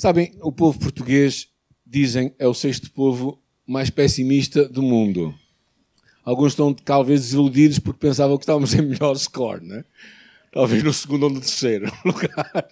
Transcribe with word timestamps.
Sabem, 0.00 0.32
o 0.40 0.50
povo 0.50 0.78
português, 0.78 1.50
dizem, 1.84 2.34
é 2.38 2.48
o 2.48 2.54
sexto 2.54 2.90
povo 2.90 3.38
mais 3.66 3.90
pessimista 3.90 4.66
do 4.66 4.80
mundo. 4.80 5.34
Alguns 6.24 6.52
estão 6.52 6.72
talvez 6.72 7.20
desiludidos 7.20 7.78
porque 7.78 8.06
pensavam 8.06 8.38
que 8.38 8.44
estávamos 8.44 8.72
em 8.72 8.80
melhor 8.80 9.14
score, 9.18 9.62
né? 9.62 9.84
Talvez 10.52 10.82
no 10.82 10.90
segundo 10.94 11.24
ou 11.24 11.28
no 11.28 11.40
terceiro 11.40 11.92
lugar. 12.02 12.70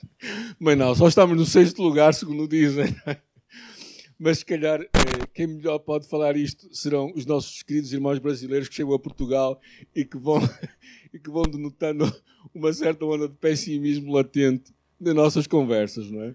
Mas 0.59 0.79
não, 0.79 0.95
só 0.95 1.07
estamos 1.07 1.37
no 1.37 1.45
sexto 1.45 1.83
lugar, 1.83 2.15
segundo 2.15 2.49
dizem. 2.49 2.97
Mas 4.19 4.39
se 4.39 4.47
calhar 4.47 4.81
eh, 4.81 5.27
quem 5.35 5.49
melhor 5.49 5.81
pode 5.81 6.09
falar 6.09 6.35
isto 6.35 6.75
serão 6.75 7.13
os 7.15 7.27
nossos 7.27 7.63
queridos 7.63 7.93
irmãos 7.93 8.19
brasileiros 8.19 8.71
que 8.71 8.75
chegam 8.75 8.95
a 8.95 8.99
Portugal 8.99 9.61
e 9.95 10.03
que 10.03 10.17
vão, 10.17 10.41
e 11.13 11.19
que 11.19 11.29
vão 11.29 11.43
denotando 11.43 12.11
uma 12.55 12.73
certa 12.73 13.05
onda 13.05 13.29
de 13.29 13.35
pessimismo 13.35 14.15
latente 14.15 14.73
nas 14.99 15.15
nossas 15.15 15.47
conversas, 15.47 16.11
não 16.11 16.23
é? 16.23 16.35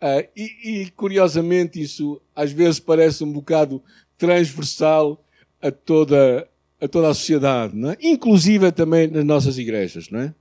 Uh, 0.00 0.28
e, 0.36 0.82
e, 0.82 0.90
curiosamente 0.90 1.80
isso 1.82 2.20
às 2.34 2.52
vezes 2.52 2.78
parece 2.78 3.24
um 3.24 3.32
bocado 3.32 3.82
transversal 4.16 5.24
a 5.60 5.72
toda 5.72 6.48
a 6.80 6.86
toda 6.86 7.08
a 7.08 7.14
sociedade, 7.14 7.74
não 7.74 7.90
é? 7.90 7.96
inclusive 8.00 8.70
também 8.70 9.08
nas 9.08 9.24
nossas 9.24 9.58
igrejas, 9.58 10.08
não 10.08 10.20
é? 10.20 10.34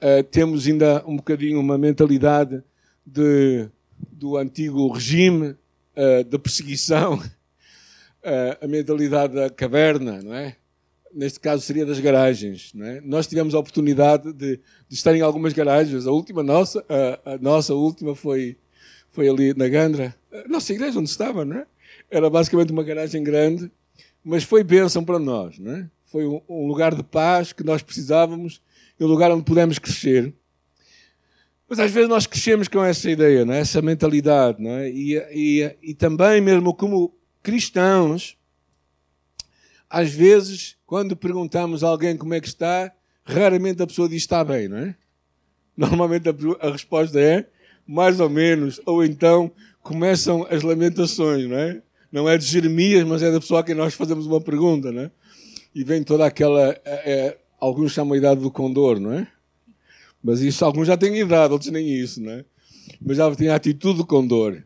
Uh, 0.00 0.22
temos 0.30 0.68
ainda 0.68 1.02
um 1.04 1.16
bocadinho 1.16 1.58
uma 1.58 1.76
mentalidade 1.76 2.62
de, 3.04 3.68
do 4.12 4.36
antigo 4.36 4.88
regime 4.92 5.48
uh, 5.48 6.22
da 6.28 6.38
perseguição, 6.38 7.20
a 8.60 8.66
mentalidade 8.68 9.34
da 9.34 9.50
caverna, 9.50 10.22
não 10.22 10.34
é? 10.34 10.54
Neste 11.12 11.40
caso 11.40 11.64
seria 11.64 11.84
das 11.84 11.98
garagens. 11.98 12.72
Não 12.74 12.86
é? 12.86 13.00
Nós 13.00 13.26
tivemos 13.26 13.54
a 13.54 13.58
oportunidade 13.58 14.32
de, 14.32 14.60
de 14.88 14.94
estar 14.94 15.16
em 15.16 15.22
algumas 15.22 15.52
garagens. 15.52 16.06
A 16.06 16.12
última 16.12 16.42
nossa, 16.42 16.84
a 17.24 17.38
nossa 17.38 17.74
última 17.74 18.14
foi, 18.14 18.58
foi 19.18 19.28
ali 19.28 19.52
na 19.52 19.66
Gandra. 19.66 20.14
Nossa 20.48 20.72
igreja 20.72 21.00
onde 21.00 21.10
estava, 21.10 21.44
não 21.44 21.56
é? 21.56 21.66
Era 22.08 22.30
basicamente 22.30 22.70
uma 22.70 22.84
garagem 22.84 23.20
grande, 23.24 23.68
mas 24.22 24.44
foi 24.44 24.62
bênção 24.62 25.04
para 25.04 25.18
nós, 25.18 25.58
não 25.58 25.72
é? 25.72 25.90
Foi 26.04 26.24
um 26.24 26.68
lugar 26.68 26.94
de 26.94 27.02
paz 27.02 27.52
que 27.52 27.64
nós 27.64 27.82
precisávamos 27.82 28.62
e 28.98 29.02
um 29.02 29.08
lugar 29.08 29.32
onde 29.32 29.42
pudemos 29.42 29.76
crescer. 29.80 30.32
Mas 31.68 31.80
às 31.80 31.90
vezes 31.90 32.08
nós 32.08 32.28
crescemos 32.28 32.68
com 32.68 32.80
essa 32.84 33.10
ideia, 33.10 33.44
não 33.44 33.54
é? 33.54 33.58
essa 33.58 33.82
mentalidade. 33.82 34.62
Não 34.62 34.70
é? 34.70 34.88
e, 34.88 35.16
e, 35.32 35.76
e 35.82 35.94
também, 35.94 36.40
mesmo 36.40 36.72
como 36.72 37.12
cristãos, 37.42 38.38
às 39.90 40.12
vezes, 40.12 40.76
quando 40.86 41.16
perguntamos 41.16 41.82
a 41.82 41.88
alguém 41.88 42.16
como 42.16 42.34
é 42.34 42.40
que 42.40 42.46
está, 42.46 42.94
raramente 43.24 43.82
a 43.82 43.86
pessoa 43.88 44.08
diz 44.08 44.22
está 44.22 44.44
bem, 44.44 44.68
não 44.68 44.78
é? 44.78 44.94
Normalmente 45.76 46.28
a, 46.28 46.34
a 46.60 46.70
resposta 46.70 47.18
é 47.18 47.48
mais 47.88 48.20
ou 48.20 48.28
menos, 48.28 48.78
ou 48.84 49.02
então 49.02 49.50
começam 49.82 50.46
as 50.50 50.62
lamentações, 50.62 51.48
não 51.48 51.56
é? 51.56 51.80
Não 52.12 52.28
é 52.28 52.36
de 52.36 52.44
Jeremias, 52.44 53.04
mas 53.04 53.22
é 53.22 53.32
da 53.32 53.40
pessoa 53.40 53.60
a 53.60 53.62
quem 53.62 53.74
nós 53.74 53.94
fazemos 53.94 54.26
uma 54.26 54.40
pergunta, 54.40 54.92
não 54.92 55.02
é? 55.02 55.10
E 55.74 55.82
vem 55.82 56.02
toda 56.02 56.26
aquela. 56.26 56.70
É, 56.84 57.12
é, 57.12 57.38
alguns 57.58 57.92
chamam 57.92 58.12
a 58.12 58.18
idade 58.18 58.42
do 58.42 58.50
condor, 58.50 59.00
não 59.00 59.12
é? 59.12 59.26
Mas 60.22 60.40
isso, 60.40 60.64
alguns 60.64 60.86
já 60.86 60.96
têm 60.96 61.18
idade, 61.18 61.52
outros 61.52 61.70
nem 61.70 61.88
isso, 61.88 62.20
não 62.20 62.32
é? 62.32 62.44
Mas 63.00 63.16
já 63.16 63.34
têm 63.34 63.48
a 63.48 63.54
atitude 63.54 64.04
com 64.04 64.26
dor. 64.26 64.62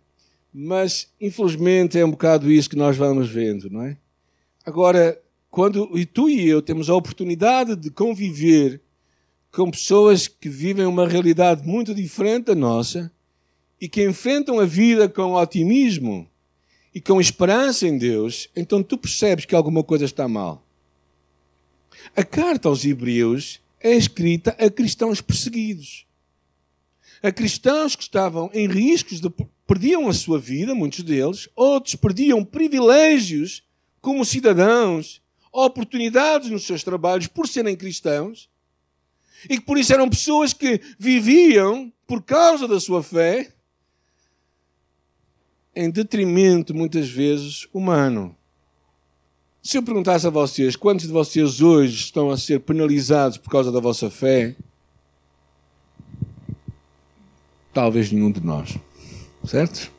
Mas, 0.53 1.09
infelizmente, 1.21 1.99
é 1.99 2.05
um 2.05 2.11
bocado 2.11 2.51
isso 2.51 2.69
que 2.69 2.77
nós 2.77 2.97
vamos 2.97 3.29
vendo, 3.29 3.71
não 3.71 3.83
é? 3.83 3.97
Agora, 4.65 5.21
quando 5.51 5.97
e 5.97 6.05
tu 6.07 6.29
e 6.29 6.49
eu 6.49 6.61
temos 6.61 6.89
a 6.91 6.95
oportunidade 6.95 7.77
de 7.77 7.91
conviver 7.91 8.81
com 9.53 9.71
pessoas 9.71 10.27
que 10.27 10.49
vivem 10.49 10.87
uma 10.87 11.07
realidade 11.07 11.67
muito 11.67 11.95
diferente 11.95 12.47
da 12.47 12.55
nossa 12.55 13.13
e 13.79 13.87
que 13.87 14.03
enfrentam 14.03 14.59
a 14.59 14.65
vida 14.65 15.09
com 15.09 15.35
otimismo 15.35 16.27
e 16.95 17.01
com 17.01 17.21
esperança 17.21 17.87
em 17.87 17.99
Deus, 17.99 18.49
então 18.57 18.83
tu 18.83 18.97
percebes 18.97 19.45
que 19.45 19.55
alguma 19.55 19.85
coisa 19.85 20.07
está 20.07 20.27
mal. 20.27 20.65
A 22.17 22.25
carta 22.25 22.69
aos 22.69 22.85
Hebreus 22.85 23.61
é 23.79 23.95
escrita 23.95 24.57
a 24.59 24.71
cristãos 24.71 25.21
perseguidos. 25.21 26.07
A 27.23 27.31
cristãos 27.31 27.95
que 27.95 28.03
estavam 28.03 28.51
em 28.55 28.67
riscos 28.67 29.21
de 29.21 29.31
perdiam 29.67 30.09
a 30.09 30.13
sua 30.13 30.39
vida, 30.39 30.75
muitos 30.75 31.03
deles, 31.03 31.49
outros 31.55 31.95
perdiam 31.95 32.45
privilégios 32.45 33.63
como 34.01 34.25
cidadãos, 34.25 35.23
oportunidades 35.53 36.51
nos 36.51 36.65
seus 36.65 36.83
trabalhos 36.83 37.27
por 37.27 37.47
serem 37.47 37.77
cristãos, 37.77 38.51
e 39.49 39.59
que 39.59 39.65
por 39.65 39.79
isso 39.79 39.93
eram 39.93 40.09
pessoas 40.09 40.53
que 40.53 40.81
viviam 40.99 41.93
por 42.07 42.23
causa 42.23 42.67
da 42.69 42.79
sua 42.79 43.03
fé 43.03 43.53
em 45.75 45.91
detrimento 45.91 46.75
muitas 46.75 47.09
vezes 47.09 47.67
humano. 47.73 48.37
Se 49.63 49.79
eu 49.79 49.83
perguntasse 49.83 50.27
a 50.27 50.31
vocês 50.31 50.75
quantos 50.75 51.07
de 51.07 51.13
vocês 51.13 51.61
hoje 51.61 51.95
estão 51.95 52.31
a 52.31 52.37
ser 52.37 52.61
penalizados 52.61 53.39
por 53.39 53.51
causa 53.51 53.71
da 53.71 53.79
vossa 53.79 54.11
fé, 54.11 54.57
talvez 57.73 58.11
nenhum 58.11 58.31
de 58.31 58.45
nós. 58.45 58.77
Certo? 59.45 59.91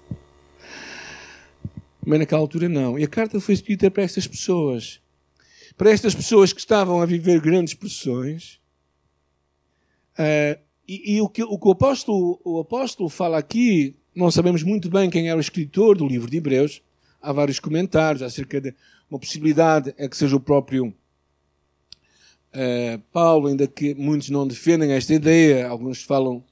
Mas 2.05 2.19
naquela 2.19 2.41
altura 2.41 2.67
não. 2.67 2.99
E 2.99 3.03
a 3.03 3.07
carta 3.07 3.39
foi 3.39 3.53
escrita 3.53 3.89
para 3.89 4.03
estas 4.03 4.27
pessoas. 4.27 4.99
Para 5.77 5.91
estas 5.91 6.13
pessoas 6.13 6.53
que 6.53 6.59
estavam 6.59 7.01
a 7.01 7.05
viver 7.05 7.39
grandes 7.39 7.73
pressões. 7.73 8.59
Uh, 10.17 10.59
e, 10.87 11.15
e 11.15 11.21
o, 11.21 11.29
que, 11.29 11.43
o, 11.43 11.57
que, 11.57 11.67
o, 11.67 11.71
apóstolo, 11.71 12.39
o 12.43 12.59
apóstolo 12.59 13.09
fala 13.09 13.37
aqui, 13.37 13.95
não 14.15 14.29
sabemos 14.29 14.63
muito 14.63 14.89
bem 14.89 15.09
quem 15.09 15.29
era 15.29 15.37
o 15.37 15.41
escritor 15.41 15.97
do 15.97 16.07
livro 16.07 16.29
de 16.29 16.37
Hebreus. 16.37 16.81
Há 17.21 17.31
vários 17.31 17.59
comentários 17.59 18.21
acerca 18.21 18.59
de 18.59 18.75
uma 19.09 19.19
possibilidade 19.19 19.93
é 19.97 20.09
que 20.09 20.17
seja 20.17 20.35
o 20.35 20.39
próprio 20.39 20.87
uh, 20.87 20.93
Paulo, 23.11 23.47
ainda 23.47 23.67
que 23.67 23.95
muitos 23.95 24.29
não 24.29 24.47
defendem 24.47 24.91
esta 24.91 25.13
ideia, 25.13 25.67
alguns 25.67 26.03
falam 26.03 26.43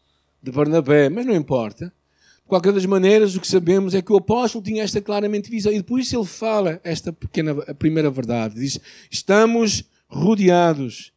de 0.42 0.52
Barnabé, 0.52 1.10
mas 1.10 1.26
não 1.26 1.36
importa. 1.36 1.88
De 1.88 2.48
qualquer 2.48 2.74
das 2.74 2.86
maneiras, 2.86 3.36
o 3.36 3.42
que 3.42 3.48
sabemos 3.48 3.96
é 3.96 4.02
que 4.02 4.12
o 4.12 4.18
apóstolo 4.18 4.64
tinha 4.64 4.84
esta 4.84 5.02
claramente 5.02 5.50
visão, 5.50 5.72
e 5.72 5.82
por 5.82 6.00
isso 6.00 6.16
ele 6.16 6.26
fala 6.26 6.82
esta 6.84 7.14
pequena, 7.14 7.56
primeira 7.76 8.10
verdade. 8.10 8.56
Diz: 8.56 8.80
Estamos 9.10 9.86
rodeados 10.08 11.14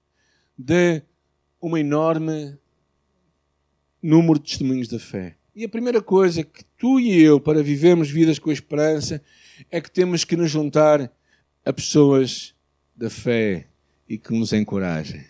de 0.56 1.02
um 1.66 1.78
enorme 1.78 2.58
número 4.02 4.38
de 4.38 4.50
testemunhos 4.50 4.86
da 4.86 4.98
fé. 4.98 5.34
E 5.56 5.64
a 5.64 5.68
primeira 5.68 6.02
coisa 6.02 6.44
que 6.44 6.62
tu 6.76 7.00
e 7.00 7.22
eu, 7.22 7.40
para 7.40 7.62
vivermos 7.62 8.10
vidas 8.10 8.38
com 8.38 8.52
esperança, 8.52 9.22
é 9.70 9.80
que 9.80 9.90
temos 9.90 10.24
que 10.24 10.36
nos 10.36 10.50
juntar 10.50 11.10
a 11.64 11.72
pessoas 11.72 12.54
da 12.94 13.08
fé 13.08 13.66
e 14.06 14.18
que 14.18 14.32
nos 14.34 14.52
encorajem. 14.52 15.24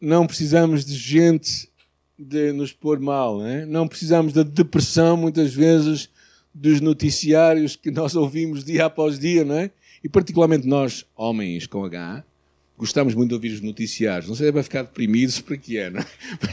Não 0.00 0.26
precisamos 0.26 0.82
de 0.86 0.94
gente 0.94 1.68
de 2.18 2.52
nos 2.52 2.72
pôr 2.72 2.98
mal, 3.00 3.38
não, 3.38 3.46
é? 3.46 3.66
não 3.66 3.86
precisamos 3.86 4.32
da 4.32 4.42
depressão, 4.42 5.16
muitas 5.16 5.52
vezes, 5.52 6.08
dos 6.54 6.80
noticiários 6.80 7.76
que 7.76 7.90
nós 7.90 8.16
ouvimos 8.16 8.64
dia 8.64 8.86
após 8.86 9.18
dia, 9.18 9.44
não 9.44 9.56
é? 9.56 9.70
E 10.02 10.08
particularmente 10.08 10.66
nós, 10.66 11.04
homens 11.14 11.66
com 11.66 11.84
H, 11.84 12.24
gostamos 12.80 13.14
muito 13.14 13.28
de 13.28 13.34
ouvir 13.34 13.52
os 13.52 13.60
noticiários. 13.60 14.26
Não 14.26 14.34
sei 14.34 14.46
se 14.46 14.52
vai 14.52 14.62
ficar 14.62 14.82
deprimidos 14.82 15.38
para 15.42 15.56
que 15.56 15.76
é, 15.76 15.90
não 15.90 16.00
é? 16.00 16.06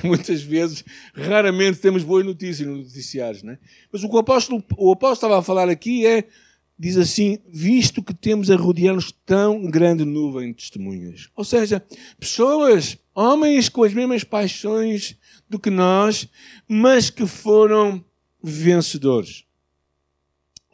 muitas 0.03 0.41
vezes, 0.41 0.83
raramente 1.13 1.79
temos 1.79 2.03
boas 2.03 2.25
notícias 2.25 2.67
nos 2.67 2.85
noticiários, 2.85 3.43
não 3.43 3.53
é? 3.53 3.59
Mas 3.91 4.03
o 4.03 4.09
que 4.09 4.15
o 4.15 4.19
apóstolo, 4.19 4.63
o 4.77 4.91
apóstolo 4.91 5.13
estava 5.13 5.39
a 5.39 5.43
falar 5.43 5.69
aqui 5.69 6.05
é 6.05 6.25
diz 6.77 6.97
assim: 6.97 7.39
visto 7.47 8.03
que 8.03 8.13
temos 8.13 8.51
a 8.51 8.55
rodear-nos 8.55 9.11
tão 9.25 9.65
grande 9.65 10.03
nuvem 10.03 10.51
de 10.51 10.57
testemunhas. 10.57 11.29
Ou 11.35 11.45
seja, 11.45 11.83
pessoas, 12.19 12.97
homens 13.15 13.69
com 13.69 13.83
as 13.83 13.93
mesmas 13.93 14.23
paixões 14.23 15.15
do 15.49 15.57
que 15.57 15.69
nós, 15.69 16.27
mas 16.67 17.09
que 17.09 17.25
foram 17.25 18.03
vencedores. 18.43 19.45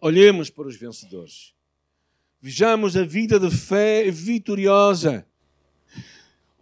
Olhemos 0.02 0.50
para 0.50 0.68
os 0.68 0.76
vencedores. 0.76 1.54
Vejamos 2.42 2.98
a 2.98 3.06
vida 3.06 3.40
de 3.40 3.50
fé 3.50 4.10
vitoriosa. 4.12 5.26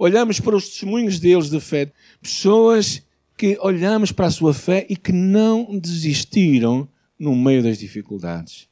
Olhamos 0.02 0.40
para 0.40 0.56
os 0.56 0.68
testemunhos 0.68 1.20
deles 1.20 1.52
de 1.52 1.60
fé. 1.60 1.92
Pessoas 2.20 3.04
que 3.38 3.56
olhamos 3.62 4.12
para 4.12 4.26
a 4.26 4.32
sua 4.32 4.52
fé 4.52 4.84
e 4.90 4.98
que 4.98 5.12
não 5.12 5.78
desistiram 5.78 6.90
no 7.20 7.36
meio 7.36 7.62
das 7.62 7.78
dificuldades. 7.78 8.68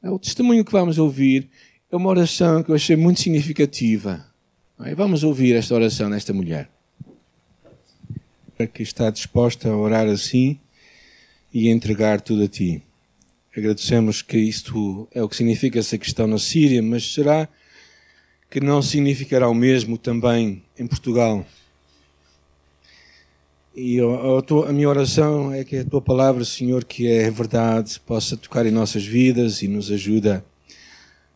É 0.00 0.08
o 0.08 0.16
testemunho 0.16 0.64
que 0.64 0.70
vamos 0.70 0.96
ouvir 0.96 1.50
é 1.90 1.96
uma 1.96 2.08
oração 2.08 2.62
que 2.62 2.70
eu 2.70 2.76
achei 2.76 2.94
muito 2.94 3.20
significativa. 3.20 4.24
Vamos 4.96 5.24
ouvir 5.24 5.56
esta 5.56 5.74
oração 5.74 6.08
nesta 6.08 6.32
mulher. 6.32 6.70
Que 8.72 8.84
está 8.84 9.10
disposta 9.10 9.68
a 9.68 9.76
orar 9.76 10.06
assim 10.06 10.60
e 11.52 11.68
entregar 11.68 12.20
tudo 12.20 12.44
a 12.44 12.48
ti. 12.48 12.80
Agradecemos 13.56 14.22
que 14.22 14.38
isto 14.38 15.08
é 15.10 15.20
o 15.20 15.28
que 15.28 15.34
significa 15.34 15.80
essa 15.80 15.98
questão 15.98 16.28
na 16.28 16.38
Síria, 16.38 16.80
mas 16.80 17.12
será 17.12 17.48
que 18.54 18.60
não 18.60 18.80
significará 18.80 19.48
o 19.48 19.54
mesmo 19.54 19.98
também 19.98 20.62
em 20.78 20.86
Portugal? 20.86 21.44
E 23.74 23.98
a, 23.98 24.72
minha 24.72 24.88
oração 24.88 25.52
é 25.52 25.64
que 25.64 25.78
a 25.78 25.84
tua 25.84 26.00
palavra, 26.00 26.44
Senhor, 26.44 26.84
que 26.84 27.08
é 27.08 27.28
verdade, 27.32 27.98
possa 27.98 28.36
tocar 28.36 28.64
em 28.64 28.70
nossas 28.70 29.04
vidas 29.04 29.60
e 29.60 29.66
nos 29.66 29.90
ajuda 29.90 30.44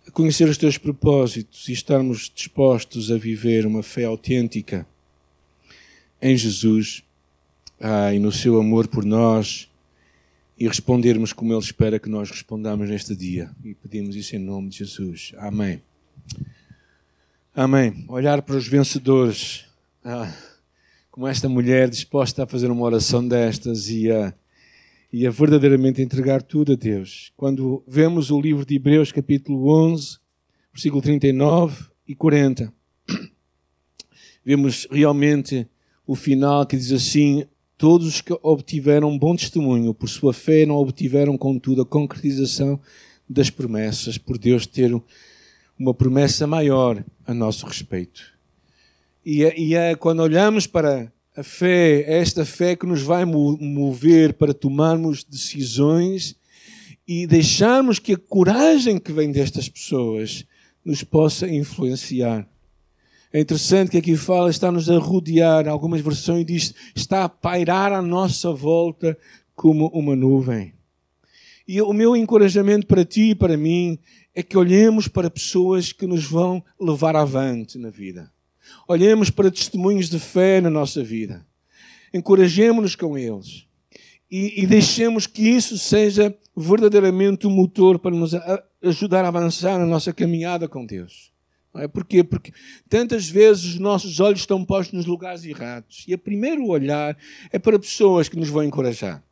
a 0.06 0.12
conhecer 0.12 0.48
os 0.48 0.56
teus 0.56 0.78
propósitos 0.78 1.68
e 1.68 1.72
estarmos 1.72 2.30
dispostos 2.32 3.10
a 3.10 3.18
viver 3.18 3.66
uma 3.66 3.82
fé 3.82 4.04
autêntica 4.04 4.86
em 6.22 6.36
Jesus 6.36 7.02
ah, 7.80 8.14
e 8.14 8.20
no 8.20 8.30
seu 8.30 8.60
amor 8.60 8.86
por 8.86 9.04
nós 9.04 9.68
e 10.56 10.68
respondermos 10.68 11.32
como 11.32 11.52
Ele 11.52 11.58
espera 11.58 11.98
que 11.98 12.08
nós 12.08 12.30
respondamos 12.30 12.88
neste 12.88 13.16
dia. 13.16 13.50
E 13.64 13.74
pedimos 13.74 14.14
isso 14.14 14.36
em 14.36 14.38
nome 14.38 14.68
de 14.68 14.78
Jesus. 14.78 15.32
Amém. 15.36 15.82
Amém. 17.60 18.04
Olhar 18.08 18.40
para 18.42 18.56
os 18.56 18.68
vencedores. 18.68 19.64
Ah 20.04 20.32
como 21.18 21.26
esta 21.26 21.48
mulher 21.48 21.90
disposta 21.90 22.44
a 22.44 22.46
fazer 22.46 22.70
uma 22.70 22.84
oração 22.84 23.26
destas 23.26 23.90
e 23.90 24.08
a, 24.08 24.32
e 25.12 25.26
a 25.26 25.30
verdadeiramente 25.32 26.00
entregar 26.00 26.40
tudo 26.40 26.74
a 26.74 26.76
Deus. 26.76 27.32
Quando 27.36 27.82
vemos 27.88 28.30
o 28.30 28.40
livro 28.40 28.64
de 28.64 28.76
Hebreus, 28.76 29.10
capítulo 29.10 29.68
11, 29.68 30.16
versículo 30.72 31.02
39 31.02 31.86
e 32.06 32.14
40, 32.14 32.72
vemos 34.44 34.86
realmente 34.92 35.66
o 36.06 36.14
final 36.14 36.64
que 36.64 36.76
diz 36.76 36.92
assim: 36.92 37.44
Todos 37.76 38.06
os 38.06 38.20
que 38.20 38.38
obtiveram 38.40 39.18
bom 39.18 39.34
testemunho 39.34 39.92
por 39.92 40.08
sua 40.08 40.32
fé 40.32 40.64
não 40.64 40.76
obtiveram, 40.76 41.36
contudo, 41.36 41.82
a 41.82 41.84
concretização 41.84 42.80
das 43.28 43.50
promessas, 43.50 44.16
por 44.16 44.38
Deus 44.38 44.68
ter 44.68 44.94
uma 45.78 45.94
promessa 45.94 46.46
maior 46.46 47.04
a 47.26 47.32
nosso 47.32 47.66
respeito. 47.66 48.22
E 49.24 49.44
é, 49.44 49.58
e 49.58 49.74
é 49.74 49.94
quando 49.94 50.20
olhamos 50.20 50.66
para 50.66 51.12
a 51.36 51.42
fé, 51.42 52.00
é 52.00 52.18
esta 52.18 52.44
fé 52.44 52.74
que 52.74 52.86
nos 52.86 53.02
vai 53.02 53.24
mover 53.24 54.34
para 54.34 54.52
tomarmos 54.52 55.22
decisões 55.22 56.36
e 57.06 57.26
deixarmos 57.26 57.98
que 57.98 58.14
a 58.14 58.18
coragem 58.18 58.98
que 58.98 59.12
vem 59.12 59.30
destas 59.30 59.68
pessoas 59.68 60.44
nos 60.84 61.04
possa 61.04 61.48
influenciar. 61.48 62.48
É 63.32 63.40
interessante 63.40 63.90
que 63.90 63.98
aqui 63.98 64.16
fala, 64.16 64.50
está-nos 64.50 64.88
a 64.88 64.98
rodear, 64.98 65.68
algumas 65.68 66.00
versões 66.00 66.46
diz, 66.46 66.74
está 66.94 67.24
a 67.24 67.28
pairar 67.28 67.92
à 67.92 68.00
nossa 68.00 68.52
volta 68.52 69.16
como 69.54 69.88
uma 69.88 70.16
nuvem. 70.16 70.72
E 71.66 71.82
o 71.82 71.92
meu 71.92 72.16
encorajamento 72.16 72.86
para 72.86 73.04
ti 73.04 73.30
e 73.30 73.34
para 73.34 73.56
mim 73.56 73.98
é 74.38 74.42
que 74.42 74.56
olhemos 74.56 75.08
para 75.08 75.30
pessoas 75.30 75.92
que 75.92 76.06
nos 76.06 76.24
vão 76.24 76.62
levar 76.80 77.16
avante 77.16 77.78
na 77.78 77.90
vida 77.90 78.32
Olhemos 78.86 79.30
para 79.30 79.50
testemunhos 79.50 80.08
de 80.08 80.18
fé 80.18 80.60
na 80.60 80.70
nossa 80.70 81.02
vida. 81.02 81.46
Encorajemos-nos 82.12 82.96
com 82.96 83.16
eles. 83.16 83.66
E, 84.30 84.62
e 84.62 84.66
deixemos 84.66 85.26
que 85.26 85.42
isso 85.42 85.78
seja 85.78 86.34
verdadeiramente 86.56 87.46
o 87.46 87.50
um 87.50 87.52
motor 87.52 87.98
para 87.98 88.14
nos 88.14 88.32
ajudar 88.82 89.24
a 89.24 89.28
avançar 89.28 89.78
na 89.78 89.86
nossa 89.86 90.12
caminhada 90.12 90.68
com 90.68 90.84
Deus. 90.84 91.32
Não 91.72 91.82
é? 91.82 91.88
Porquê? 91.88 92.22
Porque 92.22 92.52
tantas 92.88 93.28
vezes 93.28 93.64
os 93.64 93.78
nossos 93.78 94.20
olhos 94.20 94.40
estão 94.40 94.64
postos 94.64 94.94
nos 94.94 95.06
lugares 95.06 95.44
errados. 95.44 96.04
E 96.06 96.14
o 96.14 96.18
primeiro 96.18 96.66
olhar 96.66 97.16
é 97.50 97.58
para 97.58 97.78
pessoas 97.78 98.28
que 98.28 98.38
nos 98.38 98.48
vão 98.48 98.64
encorajar. 98.64 99.22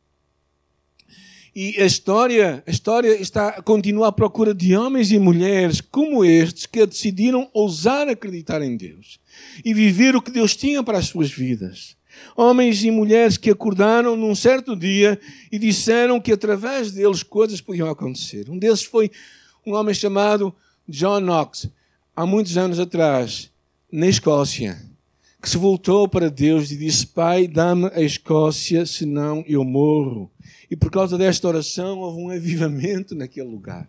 E 1.59 1.81
a 1.81 1.85
história, 1.87 2.63
a 2.67 2.69
história 2.69 3.19
está 3.19 3.63
continua 3.63 4.09
à 4.09 4.11
procura 4.11 4.53
de 4.53 4.77
homens 4.77 5.11
e 5.11 5.17
mulheres 5.17 5.81
como 5.81 6.23
estes 6.23 6.67
que 6.67 6.85
decidiram 6.85 7.49
ousar 7.51 8.07
acreditar 8.07 8.61
em 8.61 8.77
Deus 8.77 9.19
e 9.65 9.73
viver 9.73 10.15
o 10.15 10.21
que 10.21 10.29
Deus 10.29 10.55
tinha 10.55 10.83
para 10.83 10.99
as 10.99 11.07
suas 11.07 11.31
vidas. 11.31 11.97
Homens 12.35 12.83
e 12.83 12.91
mulheres 12.91 13.37
que 13.37 13.49
acordaram 13.49 14.15
num 14.15 14.35
certo 14.35 14.75
dia 14.75 15.19
e 15.51 15.57
disseram 15.57 16.21
que 16.21 16.31
através 16.31 16.91
deles 16.91 17.23
coisas 17.23 17.59
podiam 17.59 17.89
acontecer. 17.89 18.51
Um 18.51 18.59
deles 18.59 18.83
foi 18.83 19.09
um 19.65 19.73
homem 19.73 19.95
chamado 19.95 20.53
John 20.87 21.21
Knox, 21.21 21.67
há 22.15 22.23
muitos 22.23 22.55
anos 22.55 22.79
atrás, 22.79 23.49
na 23.91 24.05
Escócia 24.05 24.79
que 25.41 25.49
se 25.49 25.57
voltou 25.57 26.07
para 26.07 26.29
Deus 26.29 26.71
e 26.71 26.77
disse: 26.77 27.07
Pai, 27.07 27.47
dá-me 27.47 27.87
a 27.93 28.01
Escócia, 28.01 28.85
senão 28.85 29.43
eu 29.47 29.63
morro. 29.63 30.31
E 30.69 30.75
por 30.75 30.91
causa 30.91 31.17
desta 31.17 31.47
oração 31.47 31.99
houve 31.99 32.21
um 32.21 32.29
avivamento 32.29 33.15
naquele 33.15 33.47
lugar. 33.47 33.87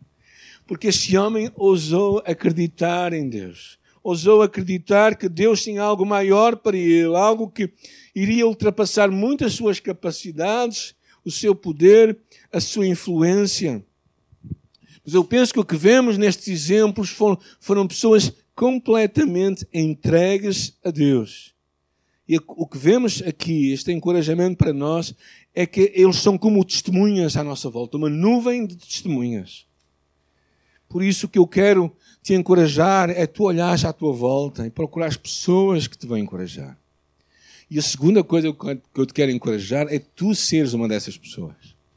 Porque 0.67 0.89
este 0.89 1.17
homem 1.17 1.51
ousou 1.57 2.23
acreditar 2.27 3.13
em 3.13 3.29
Deus. 3.29 3.79
Ousou 4.03 4.43
acreditar 4.43 5.17
que 5.17 5.29
Deus 5.29 5.63
tinha 5.63 5.83
algo 5.83 6.05
maior 6.05 6.57
para 6.57 6.77
ele, 6.77 7.17
algo 7.17 7.51
que 7.51 7.73
iria 8.15 8.47
ultrapassar 8.47 9.11
muitas 9.11 9.55
suas 9.55 9.81
capacidades, 9.81 10.95
o 11.25 11.31
seu 11.31 11.55
poder, 11.55 12.19
a 12.53 12.61
sua 12.61 12.87
influência. 12.87 13.85
Mas 15.05 15.15
eu 15.15 15.25
penso 15.25 15.55
que 15.55 15.61
o 15.61 15.65
que 15.65 15.77
vemos 15.77 16.19
nestes 16.19 16.49
exemplos 16.49 17.09
foram, 17.09 17.39
foram 17.61 17.87
pessoas 17.87 18.33
completamente 18.59 19.65
entregues 19.73 20.77
a 20.85 20.91
Deus. 20.91 21.55
E 22.29 22.41
o 22.45 22.67
que 22.67 22.77
vemos 22.77 23.23
aqui, 23.25 23.71
este 23.71 23.93
encorajamento 23.93 24.57
para 24.57 24.73
nós, 24.73 25.15
é 25.55 25.65
que 25.65 25.93
eles 25.95 26.17
são 26.17 26.37
como 26.37 26.65
testemunhas 26.65 27.37
à 27.37 27.45
nossa 27.45 27.71
volta, 27.71 27.97
uma 27.97 28.11
nuvem 28.11 28.67
de 28.67 28.75
testemunhas. 28.75 29.65
Por 30.89 31.05
isso 31.05 31.29
que 31.29 31.39
eu 31.39 31.47
quero 31.47 31.93
te 32.21 32.35
encorajar 32.35 33.11
é 33.11 33.29
tu 33.29 33.45
olhares 33.45 33.85
à 33.85 33.93
tua 33.93 34.13
volta 34.13 34.67
e 34.67 34.71
procurar 34.71 35.07
as 35.07 35.17
pessoas 35.17 35.87
que 35.87 35.97
te 35.97 36.09
vão 36.09 36.19
encorajar. 36.19 36.77
E 37.71 37.79
a 37.79 37.83
segunda 37.83 38.25
coisa 38.25 38.53
que 38.53 39.01
eu 39.01 39.07
te 39.07 39.15
quero 39.15 39.31
encorajar 39.31 39.87
é 39.89 40.01
tu 40.01 40.35
seres 40.35 40.73
uma 40.73 40.89
dessas 40.89 41.17
pessoas. 41.17 41.55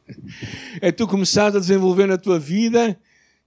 É 0.80 0.92
tu 0.92 1.08
começares 1.08 1.56
a 1.56 1.60
desenvolver 1.60 2.06
na 2.06 2.20
tua 2.20 2.38
vida 2.38 3.00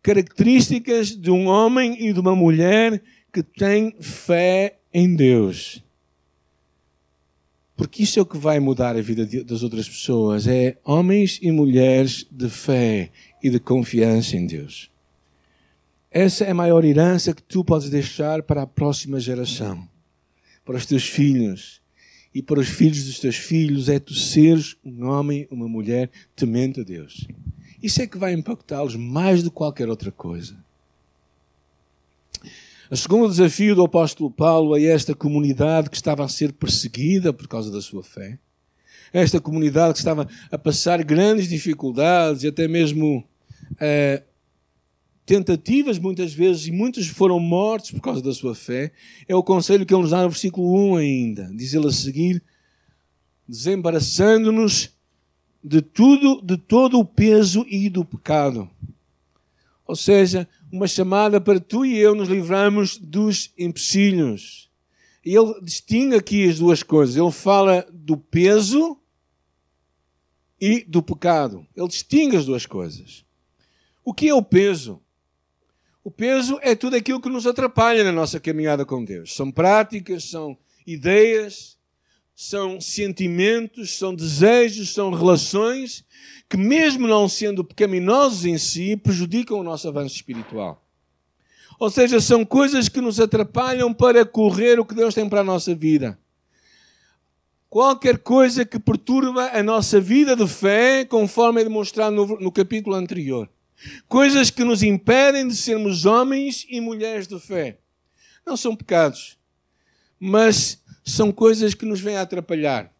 características 0.04 1.16
de 1.16 1.30
um 1.30 1.46
homem 1.46 2.06
e 2.06 2.12
de 2.12 2.20
uma 2.20 2.36
mulher 2.36 3.02
que 3.32 3.42
tem 3.42 3.96
fé 4.00 4.76
em 4.92 5.16
Deus. 5.16 5.82
Porque 7.74 8.02
isso 8.02 8.18
é 8.18 8.22
o 8.22 8.26
que 8.26 8.36
vai 8.36 8.60
mudar 8.60 8.96
a 8.96 9.00
vida 9.00 9.26
das 9.42 9.62
outras 9.62 9.88
pessoas. 9.88 10.46
É 10.46 10.76
homens 10.84 11.40
e 11.40 11.50
mulheres 11.50 12.26
de 12.30 12.50
fé 12.50 13.10
e 13.42 13.48
de 13.48 13.58
confiança 13.58 14.36
em 14.36 14.46
Deus. 14.46 14.90
Essa 16.10 16.44
é 16.44 16.50
a 16.50 16.54
maior 16.54 16.84
herança 16.84 17.34
que 17.34 17.42
tu 17.42 17.64
podes 17.64 17.88
deixar 17.88 18.42
para 18.42 18.62
a 18.62 18.66
próxima 18.66 19.18
geração, 19.18 19.88
para 20.66 20.76
os 20.76 20.84
teus 20.84 21.04
filhos 21.04 21.80
e 22.32 22.42
para 22.42 22.60
os 22.60 22.68
filhos 22.68 23.06
dos 23.06 23.20
teus 23.20 23.36
filhos. 23.36 23.88
É 23.88 23.98
tu 23.98 24.14
seres 24.14 24.76
um 24.84 25.06
homem, 25.06 25.48
uma 25.50 25.66
mulher 25.66 26.10
temente 26.36 26.82
a 26.82 26.84
Deus. 26.84 27.26
Isso 27.84 28.00
é 28.00 28.06
que 28.06 28.16
vai 28.16 28.32
impactá-los 28.32 28.96
mais 28.96 29.42
do 29.42 29.50
que 29.50 29.56
qualquer 29.56 29.90
outra 29.90 30.10
coisa. 30.10 30.56
O 32.90 32.96
segundo 32.96 33.28
desafio 33.28 33.74
do 33.74 33.84
apóstolo 33.84 34.30
Paulo 34.30 34.74
é 34.74 34.84
esta 34.84 35.14
comunidade 35.14 35.90
que 35.90 35.96
estava 35.96 36.24
a 36.24 36.28
ser 36.28 36.54
perseguida 36.54 37.30
por 37.30 37.46
causa 37.46 37.70
da 37.70 37.82
sua 37.82 38.02
fé. 38.02 38.38
Esta 39.12 39.38
comunidade 39.38 39.92
que 39.92 39.98
estava 39.98 40.26
a 40.50 40.56
passar 40.56 41.04
grandes 41.04 41.46
dificuldades 41.46 42.42
e 42.42 42.48
até 42.48 42.66
mesmo 42.66 43.22
eh, 43.78 44.22
tentativas 45.26 45.98
muitas 45.98 46.32
vezes, 46.32 46.66
e 46.66 46.72
muitos 46.72 47.06
foram 47.08 47.38
mortos 47.38 47.90
por 47.90 48.00
causa 48.00 48.22
da 48.22 48.32
sua 48.32 48.54
fé. 48.54 48.92
É 49.28 49.36
o 49.36 49.42
conselho 49.42 49.84
que 49.84 49.92
ele 49.92 50.00
nos 50.00 50.12
dá 50.12 50.22
no 50.22 50.30
versículo 50.30 50.74
1 50.92 50.96
ainda. 50.96 51.50
Diz 51.54 51.74
ele 51.74 51.88
a 51.88 51.92
seguir: 51.92 52.42
desembaraçando-nos 53.46 54.93
de 55.64 55.80
tudo, 55.80 56.42
de 56.42 56.58
todo 56.58 56.98
o 56.98 57.04
peso 57.04 57.64
e 57.66 57.88
do 57.88 58.04
pecado. 58.04 58.68
Ou 59.86 59.96
seja, 59.96 60.46
uma 60.70 60.86
chamada 60.86 61.40
para 61.40 61.58
tu 61.58 61.86
e 61.86 61.96
eu 61.96 62.14
nos 62.14 62.28
livrarmos 62.28 62.98
dos 62.98 63.50
empecilhos. 63.56 64.70
E 65.24 65.34
ele 65.34 65.58
distingue 65.62 66.16
aqui 66.16 66.46
as 66.46 66.58
duas 66.58 66.82
coisas. 66.82 67.16
Ele 67.16 67.30
fala 67.30 67.86
do 67.90 68.16
peso 68.16 68.98
e 70.60 70.84
do 70.84 71.02
pecado. 71.02 71.66
Ele 71.74 71.88
distingue 71.88 72.36
as 72.36 72.44
duas 72.44 72.66
coisas. 72.66 73.24
O 74.04 74.12
que 74.12 74.28
é 74.28 74.34
o 74.34 74.42
peso? 74.42 75.00
O 76.02 76.10
peso 76.10 76.58
é 76.60 76.74
tudo 76.74 76.96
aquilo 76.96 77.20
que 77.20 77.30
nos 77.30 77.46
atrapalha 77.46 78.04
na 78.04 78.12
nossa 78.12 78.38
caminhada 78.38 78.84
com 78.84 79.02
Deus. 79.02 79.34
São 79.34 79.50
práticas, 79.50 80.24
são 80.24 80.58
ideias, 80.86 81.78
são 82.34 82.80
sentimentos, 82.80 83.96
são 83.96 84.14
desejos, 84.14 84.92
são 84.92 85.10
relações 85.10 86.04
que, 86.48 86.56
mesmo 86.56 87.06
não 87.06 87.28
sendo 87.28 87.64
pecaminosos 87.64 88.44
em 88.44 88.58
si, 88.58 88.96
prejudicam 88.96 89.58
o 89.58 89.62
nosso 89.62 89.86
avanço 89.88 90.16
espiritual. 90.16 90.84
Ou 91.78 91.90
seja, 91.90 92.20
são 92.20 92.44
coisas 92.44 92.88
que 92.88 93.00
nos 93.00 93.20
atrapalham 93.20 93.92
para 93.92 94.24
correr 94.24 94.78
o 94.78 94.84
que 94.84 94.94
Deus 94.94 95.14
tem 95.14 95.28
para 95.28 95.40
a 95.40 95.44
nossa 95.44 95.74
vida. 95.74 96.18
Qualquer 97.68 98.18
coisa 98.18 98.64
que 98.64 98.78
perturba 98.78 99.50
a 99.50 99.62
nossa 99.62 100.00
vida 100.00 100.36
de 100.36 100.46
fé, 100.46 101.04
conforme 101.04 101.60
é 101.60 101.64
demonstrado 101.64 102.14
no, 102.14 102.40
no 102.40 102.52
capítulo 102.52 102.94
anterior. 102.94 103.50
Coisas 104.08 104.50
que 104.50 104.62
nos 104.62 104.82
impedem 104.82 105.48
de 105.48 105.56
sermos 105.56 106.04
homens 106.04 106.64
e 106.68 106.80
mulheres 106.80 107.26
de 107.26 107.38
fé. 107.40 107.78
Não 108.46 108.56
são 108.56 108.76
pecados, 108.76 109.36
mas 110.20 110.83
são 111.04 111.30
coisas 111.30 111.74
que 111.74 111.84
nos 111.84 112.00
vêm 112.00 112.16
a 112.16 112.22
atrapalhar. 112.22 112.92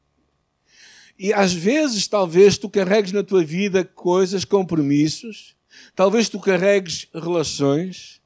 E 1.19 1.33
às 1.33 1.53
vezes, 1.53 2.07
talvez, 2.07 2.59
tu 2.59 2.69
carregues 2.69 3.13
na 3.13 3.23
tua 3.23 3.45
vida 3.45 3.85
coisas, 3.85 4.45
compromissos, 4.45 5.57
talvez 5.95 6.29
tu 6.29 6.41
carregues 6.41 7.07
relações, 7.15 8.21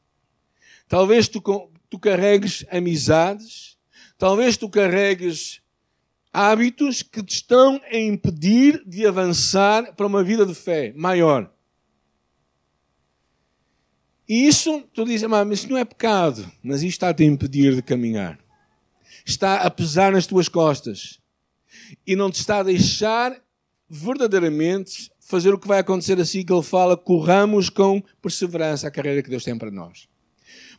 talvez 0.88 1.28
tu, 1.28 1.42
tu 1.88 1.98
carregues 1.98 2.64
amizades, 2.70 3.76
talvez 4.16 4.56
tu 4.56 4.68
carregues 4.68 5.60
hábitos 6.32 7.02
que 7.02 7.22
te 7.22 7.34
estão 7.34 7.80
a 7.90 7.96
impedir 7.96 8.82
de 8.86 9.06
avançar 9.06 9.94
para 9.94 10.06
uma 10.06 10.24
vida 10.24 10.46
de 10.46 10.54
fé 10.54 10.92
maior. 10.96 11.52
E 14.28 14.46
isso, 14.46 14.82
tu 14.92 15.04
dizes, 15.04 15.26
mas 15.26 15.58
isso 15.58 15.70
não 15.70 15.78
é 15.78 15.84
pecado, 15.84 16.50
mas 16.62 16.82
isto 16.82 16.96
está 16.96 17.08
a 17.08 17.14
te 17.14 17.24
impedir 17.24 17.74
de 17.74 17.82
caminhar. 17.82 18.38
Está 19.28 19.56
a 19.56 19.70
pesar 19.70 20.10
nas 20.10 20.26
tuas 20.26 20.48
costas. 20.48 21.20
E 22.06 22.16
não 22.16 22.30
te 22.30 22.40
está 22.40 22.60
a 22.60 22.62
deixar 22.62 23.38
verdadeiramente 23.86 25.10
fazer 25.20 25.52
o 25.52 25.58
que 25.58 25.68
vai 25.68 25.80
acontecer 25.80 26.18
assim 26.18 26.42
que 26.42 26.50
ele 26.50 26.62
fala, 26.62 26.96
corramos 26.96 27.68
com 27.68 28.02
perseverança 28.22 28.88
a 28.88 28.90
carreira 28.90 29.22
que 29.22 29.28
Deus 29.28 29.44
tem 29.44 29.56
para 29.56 29.70
nós. 29.70 30.08